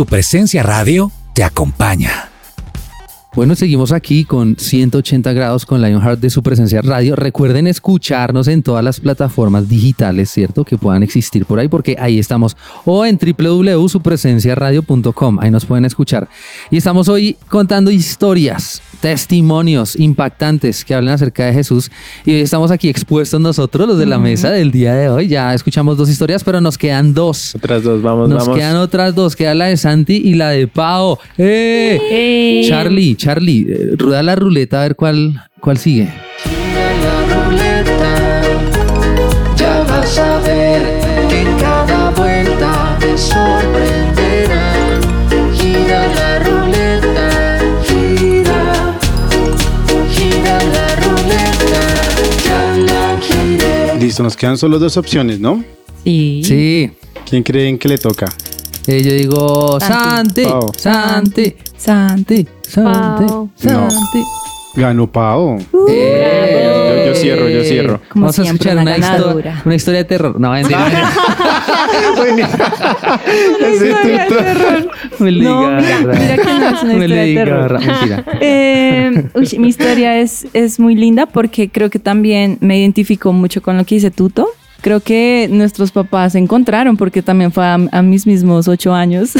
[0.00, 2.30] Su presencia radio te acompaña.
[3.34, 7.16] Bueno, seguimos aquí con 180 grados con Lionheart de su presencia radio.
[7.16, 10.64] Recuerden escucharnos en todas las plataformas digitales, ¿cierto?
[10.64, 12.56] Que puedan existir por ahí, porque ahí estamos.
[12.86, 15.38] O en www.supresenciaradio.com.
[15.38, 16.30] Ahí nos pueden escuchar.
[16.70, 21.90] Y estamos hoy contando historias, testimonios impactantes que hablan acerca de Jesús.
[22.24, 25.28] Y hoy estamos aquí expuestos nosotros, los de la mesa del día de hoy.
[25.28, 27.54] Ya escuchamos dos historias, pero nos quedan dos.
[27.54, 28.58] Otras dos, vamos, Nos vamos.
[28.58, 31.18] quedan otras dos, queda la de Santi y la de Pau.
[31.38, 31.98] ¡Eh!
[32.10, 36.08] Eh, Charlie, Charlie, eh, rueda la ruleta a ver cuál, cuál sigue.
[36.44, 38.42] Gira la ruleta,
[39.56, 43.59] ya vas a ver que en cada vuelta te sorprenderá.
[54.00, 55.62] Listo, nos quedan solo dos opciones, ¿no?
[56.04, 56.40] Sí.
[56.42, 56.90] Sí.
[57.28, 58.32] ¿Quién creen que le toca?
[58.86, 60.74] Eh, yo digo Santi, Santi.
[60.78, 62.46] Santi, Santi.
[62.66, 63.50] Santi, Pau.
[63.56, 64.39] Santi.
[64.74, 65.58] Ganó Pau.
[65.88, 68.00] Eh, Yo, yo cierro, yo cierro.
[68.08, 69.62] Como Vamos a escuchar una una, histo- ganadora.
[69.64, 70.40] una historia de terror.
[70.40, 70.86] No, mentira.
[74.28, 74.90] Tuto.
[75.18, 77.80] Me No, mira, mira que no es una Me historia de terror.
[77.80, 78.24] Mentira.
[78.40, 83.60] Eh, uy, mi historia es, es muy linda porque creo que también me identifico mucho
[83.62, 84.48] con lo que dice Tuto.
[84.80, 89.32] Creo que nuestros papás se encontraron porque también fue a, a mis mismos ocho años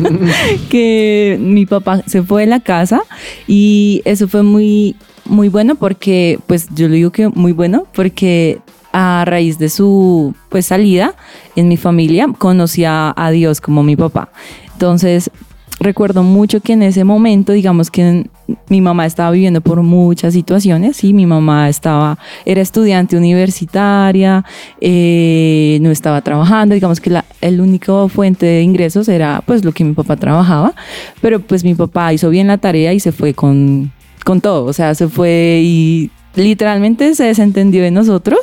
[0.70, 3.02] que mi papá se fue de la casa
[3.46, 8.60] y eso fue muy, muy bueno porque, pues yo le digo que muy bueno porque
[8.92, 11.14] a raíz de su pues salida
[11.56, 14.30] en mi familia conocí a, a Dios como mi papá.
[14.72, 15.30] Entonces
[15.80, 18.26] recuerdo mucho que en ese momento, digamos que
[18.68, 24.44] mi mamá estaba viviendo por muchas situaciones y mi mamá estaba, era estudiante universitaria,
[24.80, 29.72] eh, no estaba trabajando, digamos que la el único fuente de ingresos era pues lo
[29.72, 30.74] que mi papá trabajaba,
[31.20, 33.92] pero pues mi papá hizo bien la tarea y se fue con,
[34.24, 38.38] con todo, o sea, se fue y literalmente se desentendió de nosotros.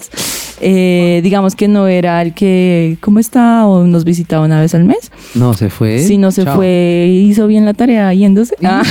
[0.62, 3.66] Eh, digamos que no era el que, ¿cómo está?
[3.68, 5.12] O nos visitaba una vez al mes.
[5.34, 6.00] No, se fue.
[6.00, 6.56] Si no se Chao.
[6.56, 8.56] fue, hizo bien la tarea yéndose.
[8.64, 8.84] Ah.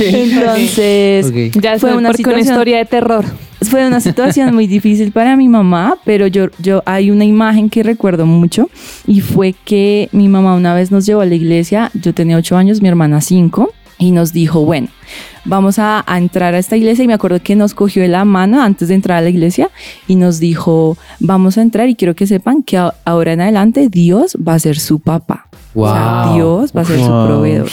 [0.00, 1.62] Entonces, Ok.
[1.62, 3.24] ya fue una porque una situación- historia de terror.
[3.62, 7.82] fue una situación muy difícil para mi mamá, pero yo, yo hay una imagen que
[7.82, 8.68] recuerdo mucho
[9.06, 12.56] y fue que mi mamá una vez nos llevó a la iglesia, yo tenía ocho
[12.56, 14.88] años, mi hermana cinco, y nos dijo, bueno,
[15.44, 18.24] vamos a, a entrar a esta iglesia y me acuerdo que nos cogió de la
[18.24, 19.70] mano antes de entrar a la iglesia
[20.06, 23.88] y nos dijo, vamos a entrar y quiero que sepan que a- ahora en adelante
[23.88, 25.46] Dios va a ser su papá.
[25.74, 26.34] O sea, Wow.
[26.34, 27.26] Dios va a ser su Wow.
[27.26, 27.68] proveedor.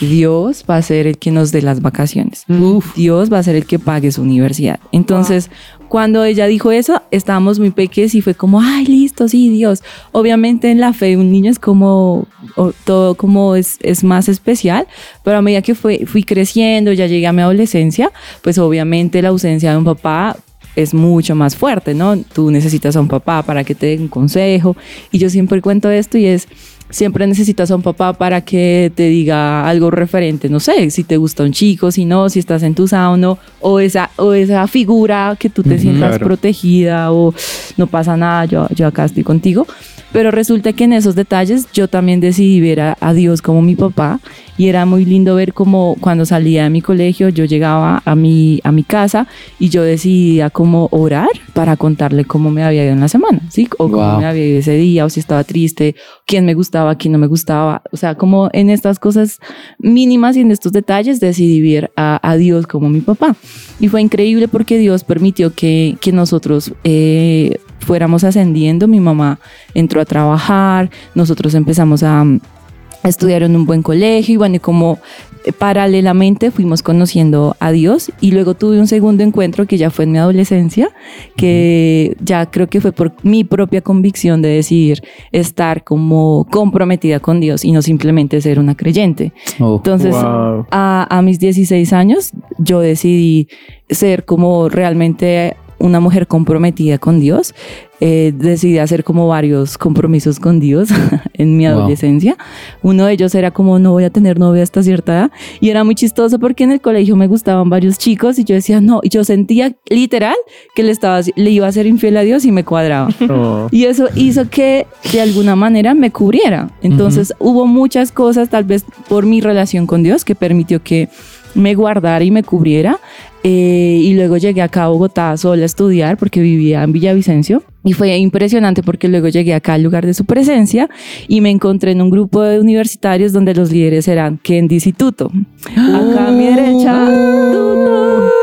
[0.00, 2.44] Dios va a ser el que nos dé las vacaciones.
[2.48, 2.94] Uf.
[2.94, 4.78] Dios va a ser el que pague su universidad.
[4.92, 5.50] Entonces,
[5.88, 9.82] cuando ella dijo eso, estábamos muy pequeños y fue como, ay, listo, sí, Dios.
[10.12, 14.28] Obviamente en la fe de un niño es como, o- todo como es, es más
[14.28, 14.86] especial,
[15.24, 19.28] pero a medida que fue, fui creciendo, ya llegué a mi adolescencia, pues obviamente la
[19.30, 20.36] ausencia de un papá
[20.76, 22.16] es mucho más fuerte, ¿no?
[22.18, 24.76] Tú necesitas a un papá para que te dé un consejo.
[25.10, 26.46] Y yo siempre cuento esto y es,
[26.88, 31.16] siempre necesitas a un papá para que te diga algo referente, no sé, si te
[31.16, 35.36] gusta un chico, si no, si estás entusado o no, o esa, o esa figura
[35.38, 36.26] que tú te sientas Claro.
[36.26, 37.34] protegida o
[37.76, 39.66] no pasa nada, yo, yo acá estoy contigo.
[40.12, 43.76] Pero resulta que en esos detalles yo también decidí ver a, a Dios como mi
[43.76, 44.20] papá
[44.56, 48.58] y era muy lindo ver como cuando salía de mi colegio yo llegaba a mi,
[48.64, 49.26] a mi casa
[49.58, 53.68] y yo decidía como orar para contarle cómo me había ido en la semana, ¿sí?
[53.78, 54.18] O cómo Wow.
[54.20, 55.94] me había ido ese día o si estaba triste,
[56.26, 57.82] quién me gustaba, quién no me gustaba.
[57.92, 59.38] O sea, como en estas cosas
[59.78, 63.36] mínimas y en estos detalles decidí ver a, a Dios como mi papá.
[63.78, 68.86] Y fue increíble porque Dios permitió que, que nosotros eh, fuéramos ascendiendo.
[68.86, 69.40] Mi mamá
[69.72, 74.58] entró a trabajar, nosotros empezamos a, a estudiar en un buen colegio y bueno, y
[74.58, 74.98] como
[75.46, 80.04] eh, paralelamente fuimos conociendo a Dios y luego tuve un segundo encuentro que ya fue
[80.04, 80.90] en mi adolescencia,
[81.34, 87.40] que ya creo que fue por mi propia convicción de decidir estar como comprometida con
[87.40, 89.32] Dios y no simplemente ser una creyente.
[89.60, 89.76] Oh.
[89.76, 90.66] Entonces, Wow.
[90.70, 93.48] a, a mis 16 años, yo decidí
[93.88, 97.54] ser como realmente una mujer comprometida con Dios.
[98.00, 100.88] Eh, decidí hacer como varios compromisos con Dios
[101.34, 101.78] en mi Wow.
[101.80, 102.36] adolescencia.
[102.82, 105.30] Uno de ellos era como no voy a tener novia hasta cierta edad.
[105.60, 108.80] Y era muy chistoso porque en el colegio me gustaban varios chicos y yo decía
[108.80, 109.00] no.
[109.02, 110.36] Y yo sentía literal
[110.76, 113.08] que le, estaba, le iba a ser infiel a Dios y me cuadraba.
[113.30, 113.68] Oh.
[113.70, 116.70] Y eso hizo que de alguna manera me cubriera.
[116.82, 121.08] Entonces hubo muchas cosas, tal vez por mi relación con Dios, que permitió que
[121.54, 122.98] me guardara y me cubriera.
[123.44, 127.62] Eh, y luego llegué acá a Bogotá sola a estudiar porque vivía en Villavicencio.
[127.84, 130.90] Y fue impresionante porque luego llegué acá al lugar de su presencia
[131.26, 135.30] y me encontré en un grupo de universitarios donde los líderes eran Candice y Tuto.
[135.72, 137.06] Acá a mi derecha,
[137.52, 138.37] Tuto.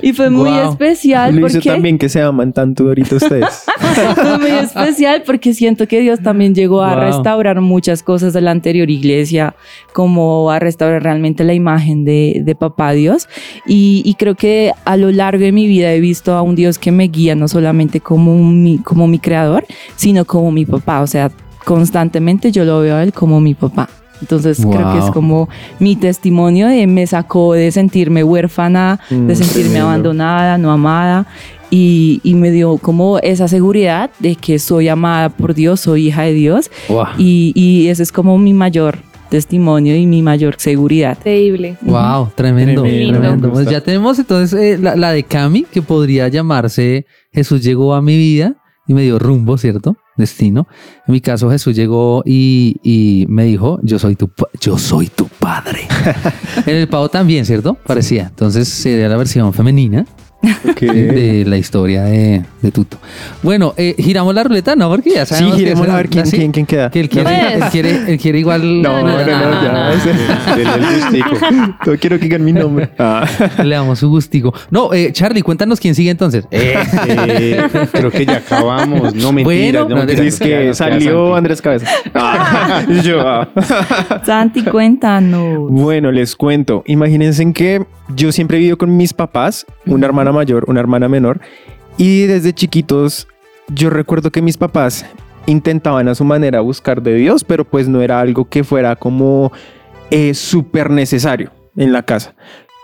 [0.00, 0.70] Y fue muy Wow.
[0.72, 1.70] especial Lo hizo porque...
[1.70, 3.64] también que se aman tanto ahorita ustedes.
[4.14, 7.04] Fue muy especial porque siento que Dios también llegó a Wow.
[7.04, 9.54] restaurar muchas cosas de la anterior iglesia,
[9.92, 13.28] como a restaurar realmente la imagen de, de Papá Dios.
[13.66, 16.78] Y, y creo que a lo largo de mi vida he visto a un Dios
[16.78, 19.64] que me guía no solamente como mi, como mi creador,
[19.96, 21.00] sino como mi papá.
[21.00, 21.30] O sea,
[21.64, 23.88] constantemente yo lo veo a él como mi papá.
[24.20, 25.12] Entonces creo que es Wow.
[25.12, 29.86] como mi testimonio de me sacó de sentirme huérfana, Mm, de sentirme tremendo.
[29.88, 31.26] abandonada, no amada.
[31.70, 36.22] Y, y me dio como esa seguridad de que soy amada por Dios, soy hija
[36.22, 36.70] de Dios.
[36.88, 37.04] Wow.
[37.18, 41.18] Y, y ese es como mi mayor testimonio y mi mayor seguridad.
[41.18, 41.76] Increíble.
[41.82, 43.18] Wow, tremendo, Tremendo.
[43.18, 43.48] tremendo.
[43.48, 47.92] Me Pues ya tenemos entonces eh, la, la de Cami, que podría llamarse Jesús llegó
[47.94, 48.54] a mi vida
[48.86, 49.96] y me dio rumbo, ¿cierto?
[50.18, 50.68] Destino.
[51.06, 55.28] En mi caso, Jesús llegó y, y me dijo, yo soy tu, yo soy tu
[55.28, 55.88] padre.
[56.66, 57.74] en el pavo también, ¿cierto?
[57.74, 58.26] Parecía.
[58.26, 60.04] Entonces sería la versión femenina
[60.40, 62.96] De la historia de, de Tuto.
[63.42, 64.88] Bueno, eh, giramos la ruleta, ¿no?
[64.88, 66.90] Porque ya Sí, sabemos que giremos a ver quién, así, quién, quién queda.
[66.90, 67.54] Que él quiere, Pues.
[67.54, 68.82] él quiere, él quiere igual...
[68.82, 69.90] No, no, no, no, ya.
[71.84, 72.90] No quiero que digan mi nombre.
[72.98, 73.26] Ah.
[73.64, 74.54] Le damos su gustico.
[74.70, 76.46] No, eh, Charlie, cuéntanos quién sigue entonces.
[76.50, 76.74] Eh,
[77.08, 79.14] Eh, creo que ya acabamos.
[79.14, 79.84] No mentiras.
[79.84, 81.34] Bueno, no, mentiras, Es que salió.
[81.34, 81.86] Andrés Cabeza.
[82.14, 83.48] Ah, yo, ah.
[84.24, 85.70] Santi, cuéntanos.
[85.70, 86.82] Bueno, les cuento.
[86.86, 91.08] Imagínense en que yo siempre he vivido con mis papás, una hermana mayor, una hermana
[91.08, 91.40] menor,
[91.96, 93.28] y desde chiquitos
[93.68, 95.04] yo recuerdo que mis papás
[95.46, 99.52] intentaban a su manera buscar de Dios, pero pues no era algo que fuera como
[100.10, 102.34] eh, súper necesario en la casa.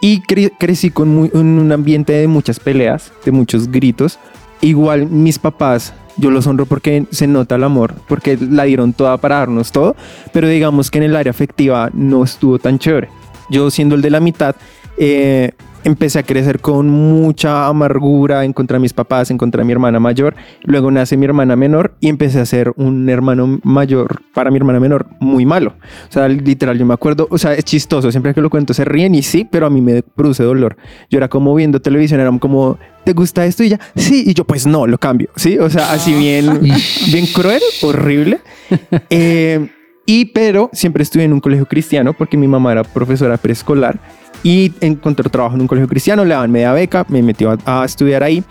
[0.00, 4.18] Y cre- crecí con muy- en un ambiente de muchas peleas, de muchos gritos.
[4.60, 9.16] Igual mis papás, yo los honro porque se nota el amor, porque la dieron toda
[9.18, 9.96] para darnos todo,
[10.32, 13.08] pero digamos que en el área afectiva no estuvo tan chévere.
[13.50, 14.56] Yo siendo el de la mitad,
[14.96, 15.52] eh,
[15.84, 19.72] empecé a crecer con mucha amargura en contra de mis papás, en contra de mi
[19.72, 20.34] hermana mayor.
[20.62, 24.80] Luego nace mi hermana menor y empecé a ser un hermano mayor para mi hermana
[24.80, 25.74] menor muy malo.
[26.08, 28.84] O sea, literal, yo me acuerdo, o sea, es chistoso, siempre que lo cuento se
[28.84, 30.76] ríen y sí, pero a mí me produce dolor.
[31.10, 33.62] Yo era como viendo televisión, era como, ¿te gusta esto?
[33.62, 35.58] Y ya, sí, y yo pues no, lo cambio, ¿sí?
[35.58, 38.40] O sea, así bien, bien cruel, horrible.
[39.10, 39.68] Eh,
[40.06, 43.98] y pero siempre estuve en un colegio cristiano porque mi mamá era profesora preescolar
[44.42, 47.84] y encontré trabajo en un colegio cristiano, le daban media beca, me metió a, a
[47.84, 48.44] estudiar ahí.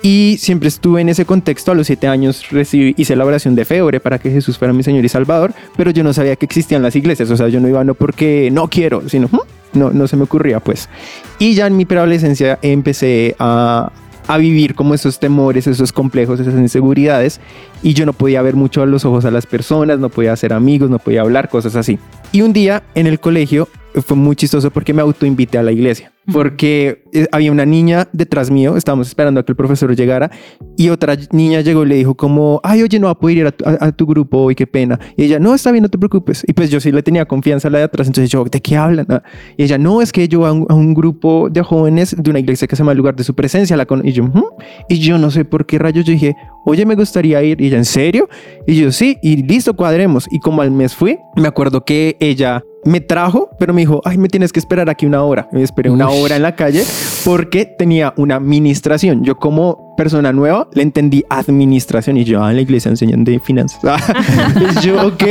[0.00, 1.72] Y siempre estuve en ese contexto.
[1.72, 4.74] A los siete años recibí, hice la oración de fe, oré para que Jesús fuera
[4.74, 7.30] mi Señor y Salvador, pero yo no sabía que existían las iglesias.
[7.30, 9.30] O sea, yo no iba no porque no quiero, sino
[9.72, 10.90] no, no se me ocurría pues.
[11.38, 13.90] Y ya en mi preadolescencia empecé a,
[14.26, 17.40] a vivir como esos temores, esos complejos, esas inseguridades
[17.82, 20.52] y yo no podía ver mucho a los ojos a las personas, no podía hacer
[20.52, 21.98] amigos, no podía hablar, cosas así.
[22.32, 23.68] Y un día en el colegio
[24.06, 28.50] fue muy chistoso porque me autoinvité a la iglesia, porque eh, había una niña detrás
[28.50, 30.30] mío, estábamos esperando a que el profesor llegara
[30.76, 33.46] y otra niña llegó y le dijo como, ay, oye, no va a poder ir
[33.46, 34.98] a tu, a- a tu grupo hoy, qué pena.
[35.16, 36.44] Y ella, no, está bien, no te preocupes.
[36.46, 38.76] Y pues yo sí le tenía confianza a la de atrás, entonces yo, ¿de qué
[38.76, 39.06] hablan?
[39.08, 39.22] Ah,
[39.56, 42.38] Y ella, no, es que yo a un, a un grupo de jóvenes de una
[42.38, 43.76] iglesia que se llama El Lugar de Su Presencia.
[43.76, 44.30] La con y yo,
[44.88, 46.34] y yo no sé por qué rayos, yo dije,
[46.64, 47.60] oye, me gustaría ir.
[47.60, 48.28] Y ella, ¿en serio?
[48.66, 50.26] Y yo, sí, y listo, cuadremos.
[50.30, 54.18] Y como al mes fui, me acuerdo que ella me trajo, pero me dijo, ay,
[54.18, 55.48] me tienes que esperar aquí una hora.
[55.52, 56.20] Me esperé una Ush.
[56.20, 56.84] hora en la calle
[57.24, 59.24] porque tenía una administración.
[59.24, 63.38] Yo como persona nueva le entendí administración y yo ah, en la iglesia enseñan de
[63.38, 63.80] finanzas.
[64.80, 65.22] y yo, ok.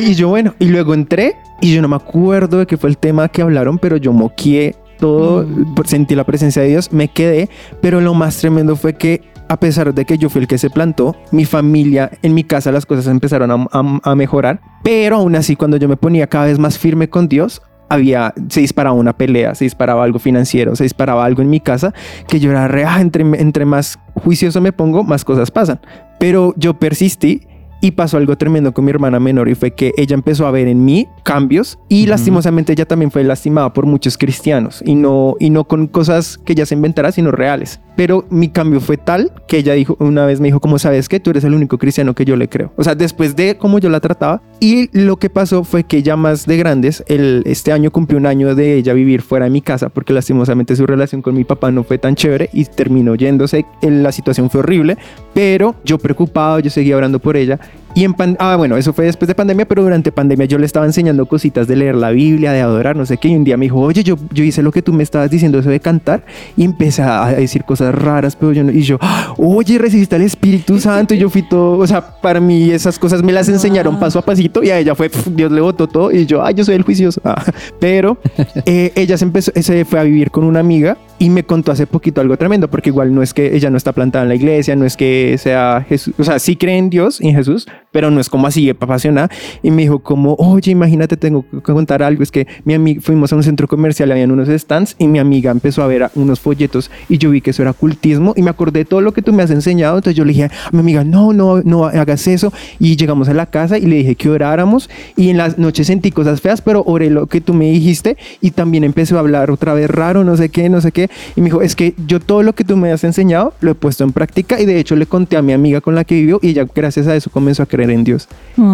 [0.00, 2.98] y yo, bueno, y luego entré y yo no me acuerdo de qué fue el
[2.98, 5.44] tema que hablaron, pero yo moqué todo,
[5.84, 7.48] sentí la presencia de Dios, me quedé,
[7.80, 10.70] pero lo más tremendo fue que a pesar de que yo fui el que se
[10.70, 15.34] plantó, mi familia, en mi casa las cosas empezaron a, a- a mejorar, pero aún
[15.36, 19.12] así cuando yo me ponía cada vez más firme con Dios, había, se disparaba una
[19.12, 21.92] pelea, se disparaba algo financiero, se disparaba algo en mi casa,
[22.26, 25.78] que yo era re, ah, entre, entre más juicioso me pongo, más cosas pasan.
[26.18, 27.42] Pero yo persistí
[27.84, 30.68] y pasó algo tremendo con mi hermana menor y fue que ella empezó a ver
[30.68, 35.50] en mí cambios y lastimosamente ella también fue lastimada por muchos cristianos y no, y
[35.50, 37.80] no con cosas que ella se inventara, sino reales.
[37.96, 41.20] Pero mi cambio fue tal que ella dijo, una vez me dijo, como sabes que
[41.20, 42.72] tú eres el único cristiano que yo le creo.
[42.76, 44.42] O sea, después de cómo yo la trataba.
[44.60, 48.26] Y lo que pasó fue que ya más de grandes, el, este año cumplió un
[48.26, 51.70] año de ella vivir fuera de mi casa porque lastimosamente su relación con mi papá
[51.70, 53.66] no fue tan chévere y terminó yéndose.
[53.82, 54.96] La situación fue horrible,
[55.34, 57.58] pero yo preocupado, yo seguía orando por ella.
[57.94, 60.64] Y en pan ah, bueno, eso fue después de pandemia, pero durante pandemia yo le
[60.64, 63.28] estaba enseñando cositas de leer la Biblia, de adorar, no sé qué.
[63.28, 65.58] Y un día me dijo, oye, yo, yo hice lo que tú me estabas diciendo,
[65.58, 66.24] eso de cantar.
[66.56, 68.70] Y empecé a decir cosas raras, pero yo no.
[68.70, 71.14] Y yo, "Ah, oye, recibiste al Espíritu Santo.
[71.14, 74.22] Y yo fui todo, o sea, para mí esas cosas me las enseñaron paso a
[74.22, 74.62] pasito.
[74.62, 76.12] Y a ella fue, Dios le botó todo.
[76.12, 77.20] Y yo, ay, yo soy el juicioso.
[77.34, 77.42] Ah,
[77.80, 78.18] pero
[78.66, 81.86] eh, ella se empezó, se fue a vivir con una amiga y me contó hace
[81.86, 84.74] poquito algo tremendo, porque igual no es que ella no está plantada en la iglesia,
[84.74, 88.10] no es que sea Jesús, o sea, sí cree en Dios y en Jesús, pero
[88.10, 89.30] no es como así apasionada.
[89.62, 93.32] Y me dijo como, oye, imagínate, tengo que contar algo, es que mi amiga, fuimos
[93.32, 96.90] a un centro comercial, habían unos stands y mi amiga empezó a ver unos folletos
[97.08, 99.32] y yo vi que eso era cultismo y me acordé de todo lo que tú
[99.32, 102.52] me has enseñado, entonces yo le dije a mi amiga, no, no, no hagas eso
[102.80, 106.10] y llegamos a la casa y le dije que oráramos y en las noches sentí
[106.10, 109.72] cosas feas, pero oré lo que tú me dijiste y también empezó a hablar otra
[109.72, 111.11] vez raro, no sé qué, no sé qué.
[111.36, 113.74] Y me dijo, es que yo todo lo que tú me has enseñado lo he
[113.74, 116.38] puesto en práctica y de hecho le conté a mi amiga con la que vivió
[116.42, 118.28] y ella gracias a eso comenzó a creer en Dios.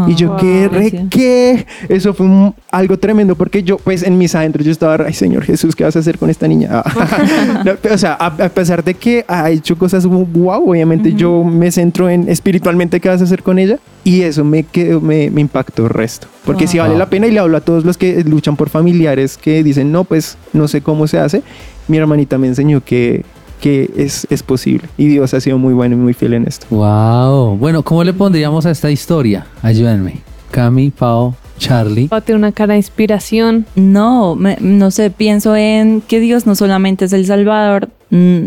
[0.06, 0.68] y yo, wow, ¿qué?
[0.72, 1.06] Re.
[1.10, 1.66] ¿Qué?
[1.88, 5.44] Eso fue un- algo tremendo porque yo, pues en mis adentros yo estaba, ay Señor
[5.44, 6.82] Jesús, ¿qué vas a hacer con esta niña?
[7.64, 11.70] No, o sea, a, a pesar de que ha hecho cosas wow, obviamente yo me
[11.70, 15.40] centro en espiritualmente qué vas a hacer con ella y eso me quedó, me, me
[15.40, 16.26] impactó el resto.
[16.44, 16.98] Porque si vale Wow.
[16.98, 20.04] la pena y le hablo a todos los que luchan por familiares que dicen, no,
[20.04, 21.42] pues no sé cómo se hace.
[21.88, 23.24] Mi hermanita me enseñó que,
[23.60, 26.66] que es, es posible y Dios ha sido muy bueno y muy fiel en esto.
[26.70, 27.56] Wow.
[27.56, 29.46] Bueno, ¿cómo le pondríamos a esta historia?
[29.62, 30.20] Ayúdenme.
[30.50, 32.08] Cami, Pau, Charlie.
[32.08, 33.66] Pau tiene una cara de inspiración.
[33.74, 38.46] No, me- no sé, pienso en que Dios no solamente es el salvador mm,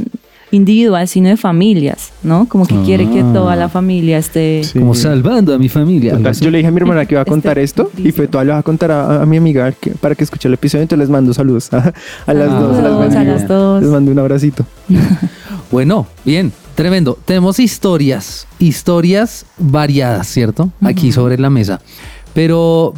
[0.51, 2.45] individual, sino de familias, ¿no?
[2.47, 3.31] Como que quiere que Ah.
[3.33, 4.61] toda la familia esté...
[4.73, 6.17] Como salvando a mi familia.
[6.17, 6.33] Total.
[6.35, 8.43] Yo le dije a mi hermana que iba a Este contar esto y fue toda
[8.43, 10.83] le va a contar a, a mi amiga que- para que escuche el episodio.
[10.83, 11.93] Entonces les mando saludos a,
[12.27, 12.59] a las Ah.
[12.59, 12.77] dos.
[12.77, 13.81] a las a las dos.
[13.81, 14.65] Les mando un abracito.
[15.71, 17.17] Bueno, bien, tremendo.
[17.23, 20.69] Tenemos historias, historias variadas, ¿cierto?
[20.81, 21.79] Aquí sobre la mesa.
[22.33, 22.93] Pero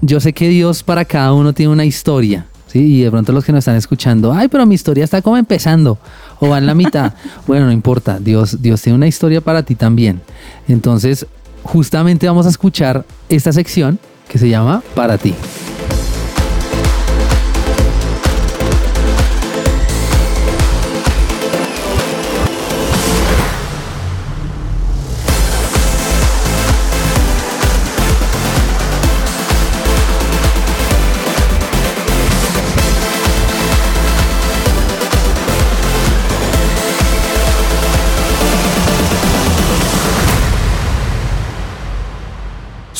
[0.00, 2.46] yo sé que Dios para cada uno tiene una historia.
[2.74, 2.96] ¿Sí?
[2.96, 5.96] Y de pronto los que nos están escuchando, ay, pero mi historia está como empezando
[6.40, 7.14] o va en la mitad.
[7.46, 10.20] bueno, no importa, Dios, Dios tiene una historia para ti también.
[10.68, 11.26] Entonces,
[11.62, 13.98] justamente vamos a escuchar esta sección
[14.28, 15.34] que se llama Para ti.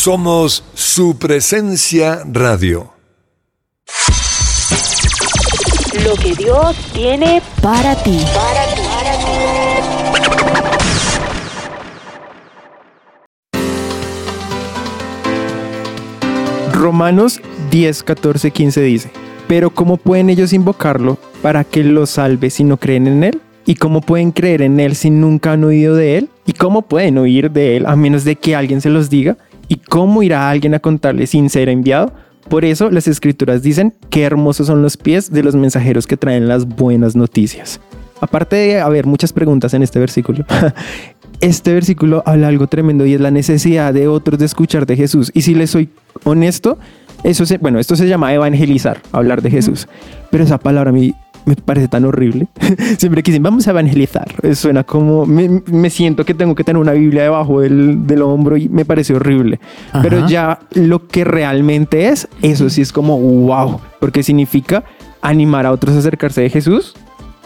[0.04, 2.92] Somos su presencia radio.
[6.04, 8.20] Lo que Dios tiene Para ti.
[8.34, 8.82] para ti.
[16.74, 17.40] Romanos
[17.70, 19.10] 10, 14, 15 dice,
[19.48, 23.40] pero ¿cómo pueden ellos invocarlo para que los salve si no creen en él?
[23.64, 26.28] ¿Y cómo pueden creer en él si nunca han oído de él?
[26.44, 29.38] ¿Y cómo pueden oír de él a menos de que alguien se los diga?
[29.68, 32.12] ¿Y cómo irá alguien a contarle sin ser enviado?
[32.48, 36.46] Por eso las escrituras dicen que hermosos son los pies de los mensajeros que traen
[36.46, 37.80] las buenas noticias.
[38.20, 40.44] Aparte de haber muchas preguntas en este versículo,
[41.40, 45.30] este versículo habla algo tremendo y es la necesidad de otros de escuchar de Jesús.
[45.34, 45.88] Y si les soy
[46.24, 46.78] honesto,
[47.22, 49.88] eso se, bueno, esto se llama evangelizar, hablar de Jesús.
[50.30, 52.48] Pero esa palabra a mí me parece tan horrible.
[52.98, 56.64] Siempre que dicen, vamos a evangelizar, eh, suena como, me, me siento que tengo que
[56.64, 59.60] tener una Biblia debajo del, del hombro y me parece horrible.
[60.02, 64.84] Pero ya lo que realmente es, eso sí es como, wow, porque significa
[65.22, 66.94] animar a otros a acercarse de Jesús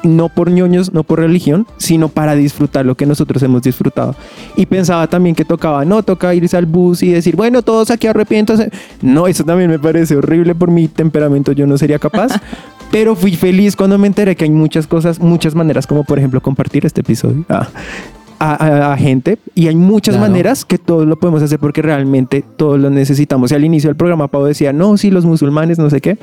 [0.02, 4.14] no por ñoños, no por religión, sino para disfrutar lo que nosotros hemos disfrutado.
[4.56, 8.06] Y pensaba también que tocaba, no, toca irse al bus y decir, bueno, todos aquí
[8.06, 8.70] arrepiéntanse.
[9.02, 12.32] No, eso también me parece horrible por mi temperamento, yo no sería capaz.
[12.90, 16.40] Pero fui feliz cuando me enteré que hay muchas cosas, muchas maneras, como por ejemplo
[16.40, 17.68] compartir este episodio a,
[18.38, 18.54] a-
[18.88, 19.38] a- a gente.
[19.54, 20.30] Y hay muchas Claro.
[20.30, 23.52] maneras que todos lo podemos hacer porque realmente todos lo necesitamos.
[23.52, 26.16] Y al inicio del programa, Pau decía, no, sí, los musulmanes, no sé qué.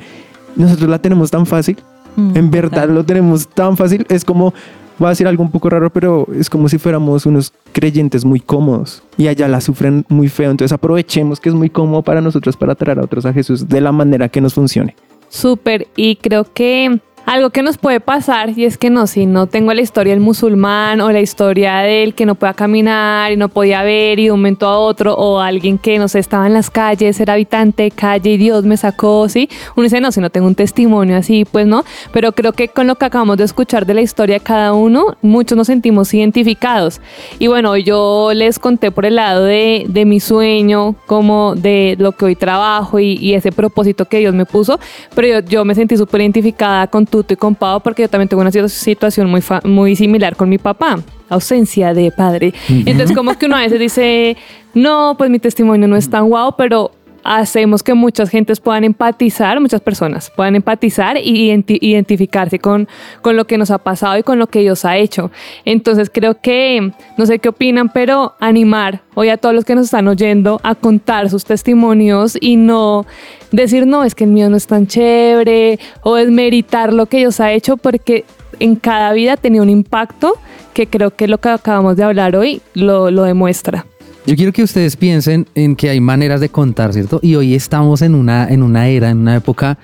[0.56, 1.76] Nosotros la tenemos tan fácil.
[2.16, 4.04] Mm, En verdad lo tenemos tan fácil.
[4.08, 4.52] Es como,
[4.98, 8.40] voy a decir algo un poco raro, pero es como si fuéramos unos creyentes muy
[8.40, 10.50] cómodos y allá la sufren muy feo.
[10.50, 13.80] Entonces aprovechemos que es muy cómodo para nosotros para traer a otros a Jesús de
[13.80, 14.96] la manera que nos funcione.
[15.28, 19.48] Súper, y creo que algo que nos puede pasar, y es que no, si no
[19.48, 23.48] tengo la historia del musulmán o la historia del que no pueda caminar y no
[23.48, 26.54] podía ver y de un momento a otro, o alguien que no sé, estaba en
[26.54, 29.48] las calles, era habitante de calle y Dios me sacó, ¿sí?
[29.74, 32.86] Uno dice, no, si no tengo un testimonio así, pues no, pero creo que con
[32.86, 37.00] lo que acabamos de escuchar de la historia de cada uno, muchos nos sentimos identificados.
[37.40, 42.12] Y bueno, yo les conté por el lado de, de mi sueño, como de lo
[42.12, 44.78] que hoy trabajo y, y ese propósito que Dios me puso,
[45.16, 48.28] pero yo, yo me sentí súper identificada con Tuto y con Pau porque yo también
[48.28, 50.98] tengo una situ- situación muy, muy similar con mi papá.
[51.30, 52.52] Ausencia de padre.
[52.68, 54.36] Entonces, como que uno a veces dice,
[54.74, 56.90] no, pues mi testimonio no es tan guau, pero
[57.26, 62.88] hacemos que muchas gentes puedan empatizar, muchas personas puedan empatizar y identi- identificarse con,
[63.20, 65.32] con lo que nos ha pasado y con lo que Dios ha hecho.
[65.64, 69.86] Entonces creo que, no sé qué opinan, pero animar hoy a todos los que nos
[69.86, 73.06] están oyendo a contar sus testimonios y no
[73.50, 77.40] decir, no, es que el mío no es tan chévere o desmeritar lo que Dios
[77.40, 78.24] ha hecho porque
[78.60, 80.34] en cada vida tenido un impacto
[80.74, 83.86] que creo que lo que acabamos de hablar hoy lo, lo demuestra.
[84.26, 87.20] Yo quiero que ustedes piensen en que hay maneras de contar, ¿cierto?
[87.22, 89.78] Y hoy estamos en una, en una era, en una época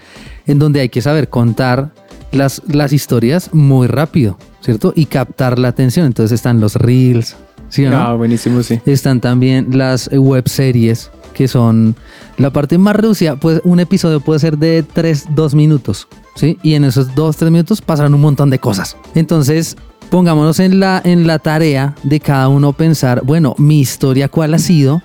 [0.46, 1.92] en donde hay que saber contar
[2.32, 4.92] las, las historias muy rápido, ¿cierto?
[4.96, 6.06] Y captar la atención.
[6.06, 7.36] Entonces están los reels,
[7.68, 7.98] ¿sí o no?
[7.98, 8.80] Ah, buenísimo, sí.
[8.84, 11.94] Están también las web series, que son
[12.36, 13.36] la parte más reducida.
[13.36, 16.58] Pues un episodio puede ser de 3, 2 minutos, ¿sí?
[16.64, 18.96] Y en esos 2, 3 minutos pasaron un montón de cosas.
[19.14, 19.76] Entonces,
[20.12, 24.58] pongámonos en la, en la tarea de cada uno pensar, bueno, mi historia, ¿cuál ha
[24.58, 25.00] sido?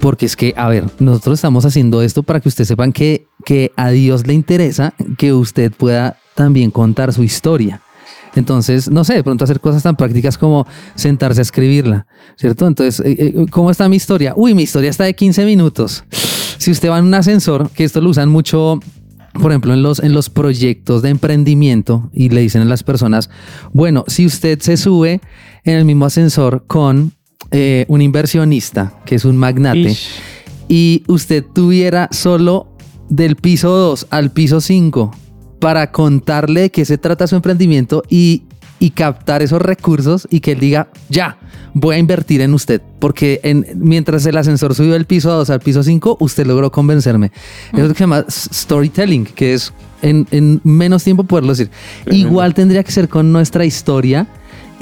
[0.00, 3.70] Porque es que, a ver, nosotros estamos haciendo esto para que ustedes sepan que, que
[3.76, 7.80] a Dios le interesa que usted pueda también contar su historia.
[8.34, 12.66] Entonces, no sé, de pronto hacer cosas tan prácticas como sentarse a escribirla, ¿cierto?
[12.66, 14.32] Entonces, eh, eh, ¿cómo está mi historia?
[14.34, 16.02] Uy, mi historia está de 15 minutos.
[16.58, 18.80] Si usted va en un ascensor, que esto lo usan mucho,
[19.32, 23.30] por ejemplo, en los, en los proyectos de emprendimiento y le dicen a las personas,
[23.72, 25.20] bueno, si usted se sube
[25.64, 27.12] en el mismo ascensor con
[27.50, 30.08] eh, un inversionista, que es un magnate, Ish.
[30.68, 32.68] y usted tuviera solo
[33.08, 35.10] del piso 2 al piso 5
[35.60, 38.44] para contarle de qué se trata su emprendimiento y,
[38.80, 41.36] y captar esos recursos y que él diga, ya,
[41.74, 45.60] voy a invertir en usted, porque en, mientras el ascensor subió del piso 2 al
[45.60, 47.30] piso 5, usted logró convencerme.
[47.72, 49.72] Eso es lo que se llama storytelling, que es
[50.02, 51.70] en, en menos tiempo poderlo decir.
[52.10, 54.26] Igual tendría que ser con nuestra historia.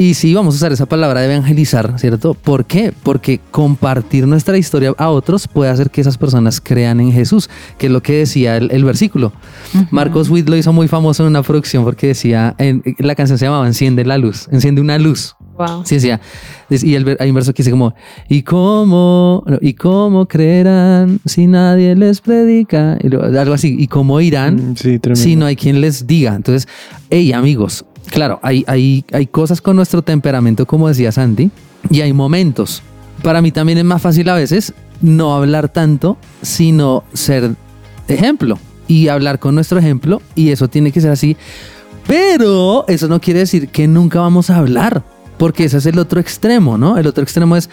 [0.00, 2.34] Y sí, vamos a usar esa palabra de evangelizar, ¿cierto?
[2.34, 2.94] ¿Por qué?
[3.02, 7.86] Porque compartir nuestra historia a otros puede hacer que esas personas crean en Jesús, que
[7.86, 9.32] es lo que decía el, el versículo.
[9.90, 13.46] Marcos Witt lo hizo muy famoso en una producción porque decía, en, la canción se
[13.46, 15.34] llamaba Enciende la luz, enciende una luz.
[15.58, 15.82] Wow.
[15.84, 16.20] Sí, decía,
[16.70, 17.92] y el, hay un verso que dice como,
[18.28, 22.96] ¿y cómo, no, ¿y cómo creerán si nadie les predica?
[23.02, 26.36] Y luego, algo así, ¿y cómo irán Mm, Sí, si no hay quien les diga.
[26.36, 26.68] Entonces,
[27.10, 31.50] hey, amigos, claro, hay, hay, hay cosas con nuestro temperamento, como decía Sandy,
[31.90, 32.82] y hay momentos.
[33.22, 37.54] Para mí también es más fácil a veces no hablar tanto, sino ser
[38.08, 40.22] ejemplo y hablar con nuestro ejemplo.
[40.34, 41.36] Y eso tiene que ser así
[42.06, 45.02] Pero eso no quiere decir que nunca vamos a hablar,
[45.36, 46.96] porque ese es el otro extremo, ¿no?
[46.96, 47.68] El otro extremo es,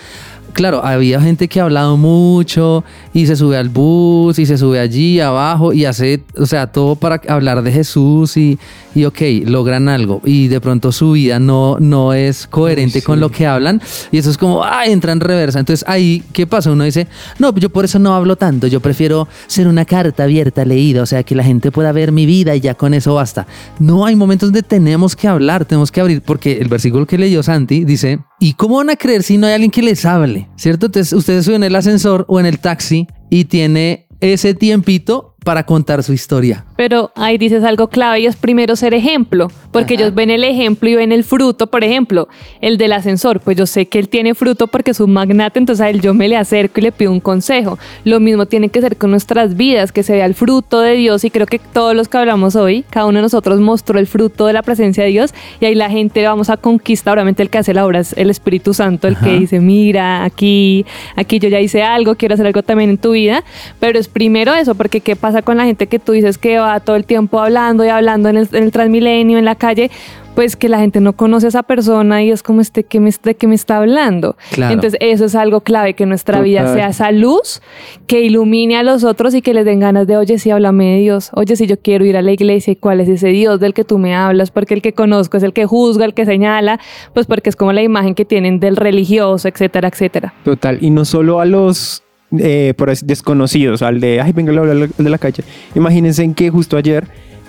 [0.56, 4.80] claro, había gente que ha hablado mucho y se sube al bus y se sube
[4.80, 8.58] allí abajo y hace, o sea, todo para hablar de Jesús y,
[8.95, 13.30] y ok, logran algo y de pronto su vida no, no es coherente con lo
[13.30, 13.82] que hablan
[14.14, 15.60] y eso es como, ah, entra en reversa.
[15.60, 16.72] Entonces ahí, ¿qué pasa?
[16.72, 20.64] Uno dice, no, yo por eso no hablo tanto, yo prefiero ser una carta abierta,
[20.64, 23.45] leída, o sea, que la gente pueda ver mi vida y ya con eso basta.
[23.80, 27.43] No, hay momentos donde tenemos que hablar, tenemos que abrir, porque el versículo que leyó
[27.43, 30.49] Santi dice, ¿y cómo van a creer si no hay alguien que les hable?
[30.55, 30.88] ¿Cierto?
[30.88, 35.65] Entonces ustedes suben en el ascensor o en el taxi y tiene ese tiempito para
[35.65, 36.65] contar su historia.
[36.76, 40.03] Pero ahí dices algo clave y es primero ser ejemplo, porque Ajá.
[40.03, 42.28] ellos ven el ejemplo y ven el fruto, por ejemplo,
[42.59, 45.82] el del ascensor, pues yo sé que él tiene fruto porque es un magnate, entonces
[45.86, 47.80] a él yo me le acerco y le pido un consejo.
[48.03, 51.23] Lo mismo tiene que ser con nuestras vidas, que se vea el fruto de Dios
[51.23, 54.45] y creo que todos los que hablamos hoy, cada uno de nosotros mostró el fruto
[54.47, 57.59] de la presencia de Dios y ahí la gente vamos a conquistar, obviamente el que
[57.59, 59.26] hace la obra es el Espíritu Santo, el Ajá.
[59.26, 63.11] que dice, mira, aquí, aquí yo ya hice algo, quiero hacer algo también en tu
[63.11, 63.43] vida,
[63.80, 66.64] pero es primero eso, porque ¿qué pasa con la gente que tú dices que va
[66.80, 69.91] todo el tiempo hablando y hablando en el, en el Transmilenio, en la calle?
[70.36, 73.09] Pues que la gente no conoce a esa persona y es como este que me,
[73.24, 74.36] de qué me está hablando.
[74.51, 74.74] Claro.
[74.74, 77.61] Entonces eso es algo clave, que nuestra vida sea esa luz
[78.05, 80.99] que ilumine a los otros y que les den ganas de, oye, sí, háblame de
[80.99, 83.74] Dios, oye, si yo quiero ir a la iglesia, ¿y cuál es ese Dios del
[83.74, 84.51] que tú me hablas?
[84.51, 86.82] Porque el que conozco es el que juzga, el que señala,
[87.13, 90.34] pues porque es como la imagen que tienen del religioso, etcétera, etcétera.
[90.43, 92.05] Total, y no solo a los
[92.41, 95.43] eh, por desconocidos, al de, ay, venga, de la calle.
[95.75, 97.05] Imagínense en que justo ayer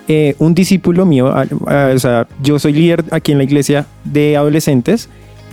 [0.07, 3.85] eh, un discípulo mío, a- a- o sea, yo soy líder aquí en la iglesia
[4.05, 5.09] de adolescentes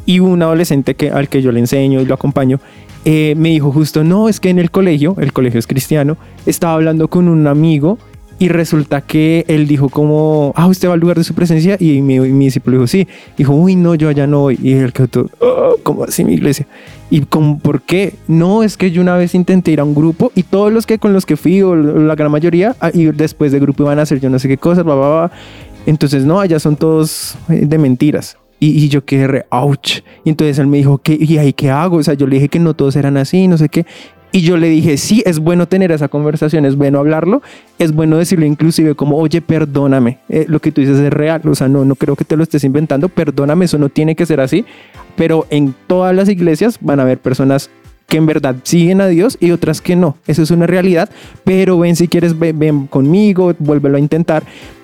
[0.06, 2.60] y un adolescente que, al que yo le enseño y lo acompaño,
[3.04, 6.16] eh, me dijo justo, no, es que en el colegio, el colegio es cristiano,
[6.46, 7.98] estaba hablando con un amigo
[8.38, 12.02] y resulta que él dijo como, ah, usted va al lugar de su presencia y
[12.02, 13.06] mi, mi discípulo dijo, sí,
[13.36, 14.58] dijo, uy, no, yo allá no voy.
[14.62, 16.66] Y él quedó todo, "Ah, ¿cómo así mi iglesia?
[17.10, 18.14] ¿Y como por qué?
[18.26, 20.98] No, es que yo una vez intenté ir a un grupo y todos los que
[20.98, 24.02] con los que fui, o la gran mayoría, ah, y después de grupo iban a
[24.02, 25.32] hacer yo no sé qué cosas, bla, bla, bla.
[25.86, 28.36] Entonces, no, allá son todos eh, de mentiras.
[28.60, 29.98] Y, y yo quedé re, ouch.
[30.24, 31.96] Y entonces él me dijo, ¿qué, ¿y ahí qué hago?
[31.98, 33.84] O sea, yo le dije que no todos eran así, no sé qué.
[34.34, 37.40] Y yo le dije, sí, es bueno tener esa conversación, es bueno hablarlo,
[37.78, 41.54] es bueno decirlo inclusive como, oye, perdóname, eh, lo que tú dices es real, o
[41.54, 44.40] sea, no, no creo que te lo estés inventando, perdóname, eso no tiene que ser
[44.40, 44.64] así,
[45.14, 47.70] pero en todas las iglesias van a haber personas
[48.08, 51.10] que en verdad siguen a Dios y otras que no, eso es una realidad,
[51.44, 54.42] pero ven si quieres, ven, ven conmigo, vuélvelo a intentar.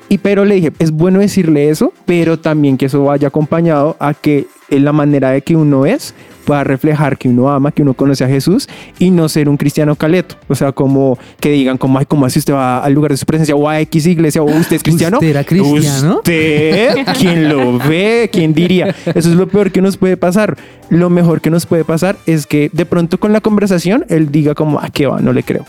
[0.09, 4.14] Y pero le dije, es bueno decirle eso, pero también que eso vaya acompañado a
[4.14, 6.14] que en la manera de que uno es
[6.51, 9.94] pueda reflejar que uno ama, que uno conoce a Jesús y no ser un cristiano
[9.94, 10.34] caleto.
[10.48, 13.24] O sea, como que digan, como, ay, como así usted va al lugar de su
[13.24, 15.18] presencia o a X iglesia o usted es cristiano.
[15.18, 16.16] ¿Usted era cristiano?
[16.16, 17.07] ¿Usted?
[17.20, 18.28] ¿Quién lo ve?
[18.32, 18.92] ¿Quién diría?
[19.07, 20.57] Eso es lo peor que nos puede pasar.
[20.88, 24.57] Lo mejor que nos puede pasar es que de pronto con la conversación él diga
[24.57, 25.64] como, ah, qué va, no le creo.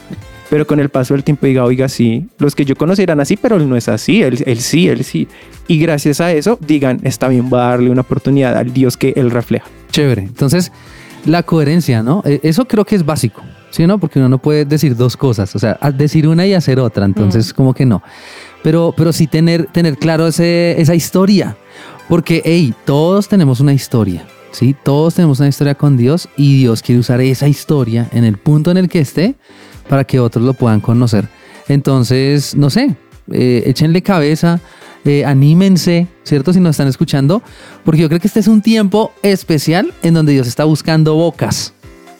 [0.49, 3.37] Pero con el paso del tiempo diga, oiga, sí, los que yo conocí eran así,
[3.37, 5.27] pero él no es así, él, él sí, él sí.
[5.67, 9.13] Y gracias a eso digan, está bien, voy a darle una oportunidad al Dios que
[9.15, 9.67] él refleja.
[9.91, 10.23] Chévere.
[10.23, 10.71] Entonces,
[11.25, 12.23] la coherencia, ¿no?
[12.25, 13.99] Eh, Eso creo que es básico, ¿sí o no?
[13.99, 17.53] Porque uno no puede decir dos cosas, o sea, decir una y hacer otra, entonces
[17.53, 18.01] como que no.
[18.63, 21.57] Pero, pero sí tener, tener claro ese, esa historia,
[22.09, 24.75] porque, hey, todos tenemos una historia, ¿sí?
[24.83, 28.71] Todos tenemos una historia con Dios y Dios quiere usar esa historia en el punto
[28.71, 29.35] en el que esté
[29.87, 31.27] para que otros lo puedan conocer.
[31.67, 32.95] Entonces, no sé,
[33.31, 34.59] eh, échenle cabeza,
[35.05, 36.53] eh, anímense, ¿cierto?
[36.53, 37.41] Si nos están escuchando,
[37.83, 41.73] porque yo creo que este es un tiempo especial en donde Dios está buscando bocas,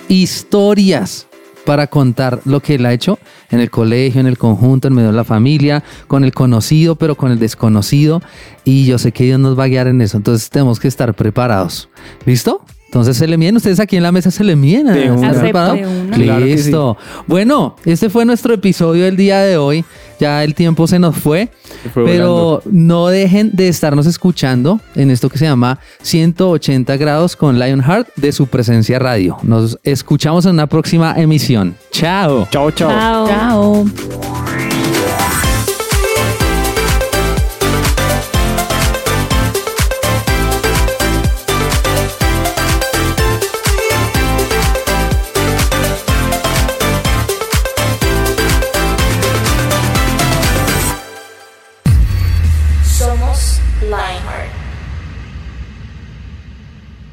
[0.08, 1.28] historias
[1.66, 3.20] para contar lo que Él ha hecho
[3.50, 7.16] en el colegio, en el conjunto, en medio de la familia, con el conocido, pero
[7.16, 8.22] con el desconocido.
[8.64, 11.14] Y yo sé que Dios nos va a guiar en eso, entonces tenemos que estar
[11.14, 11.90] preparados.
[12.26, 12.66] ¿Listo?
[12.92, 14.88] Entonces se le miden, ustedes aquí en la mesa se le miden.
[14.88, 15.14] De una.
[15.14, 15.42] ¿Están Acepto.
[15.44, 15.80] preparados?
[15.80, 16.18] De una.
[16.18, 16.64] Claro que sí.
[16.64, 16.98] Listo.
[17.26, 19.86] Bueno, este fue nuestro episodio del día de hoy.
[20.20, 21.48] Ya el tiempo se nos fue.
[21.94, 27.58] fue pero no dejen de estarnos escuchando en esto que se llama 180 grados con
[27.58, 29.38] Lionheart de su presencia radio.
[29.42, 31.76] Nos escuchamos en una próxima emisión.
[31.92, 32.46] Chao.
[32.52, 32.90] Chao, chao.
[32.90, 33.86] Chao.
[33.86, 34.61] Chao.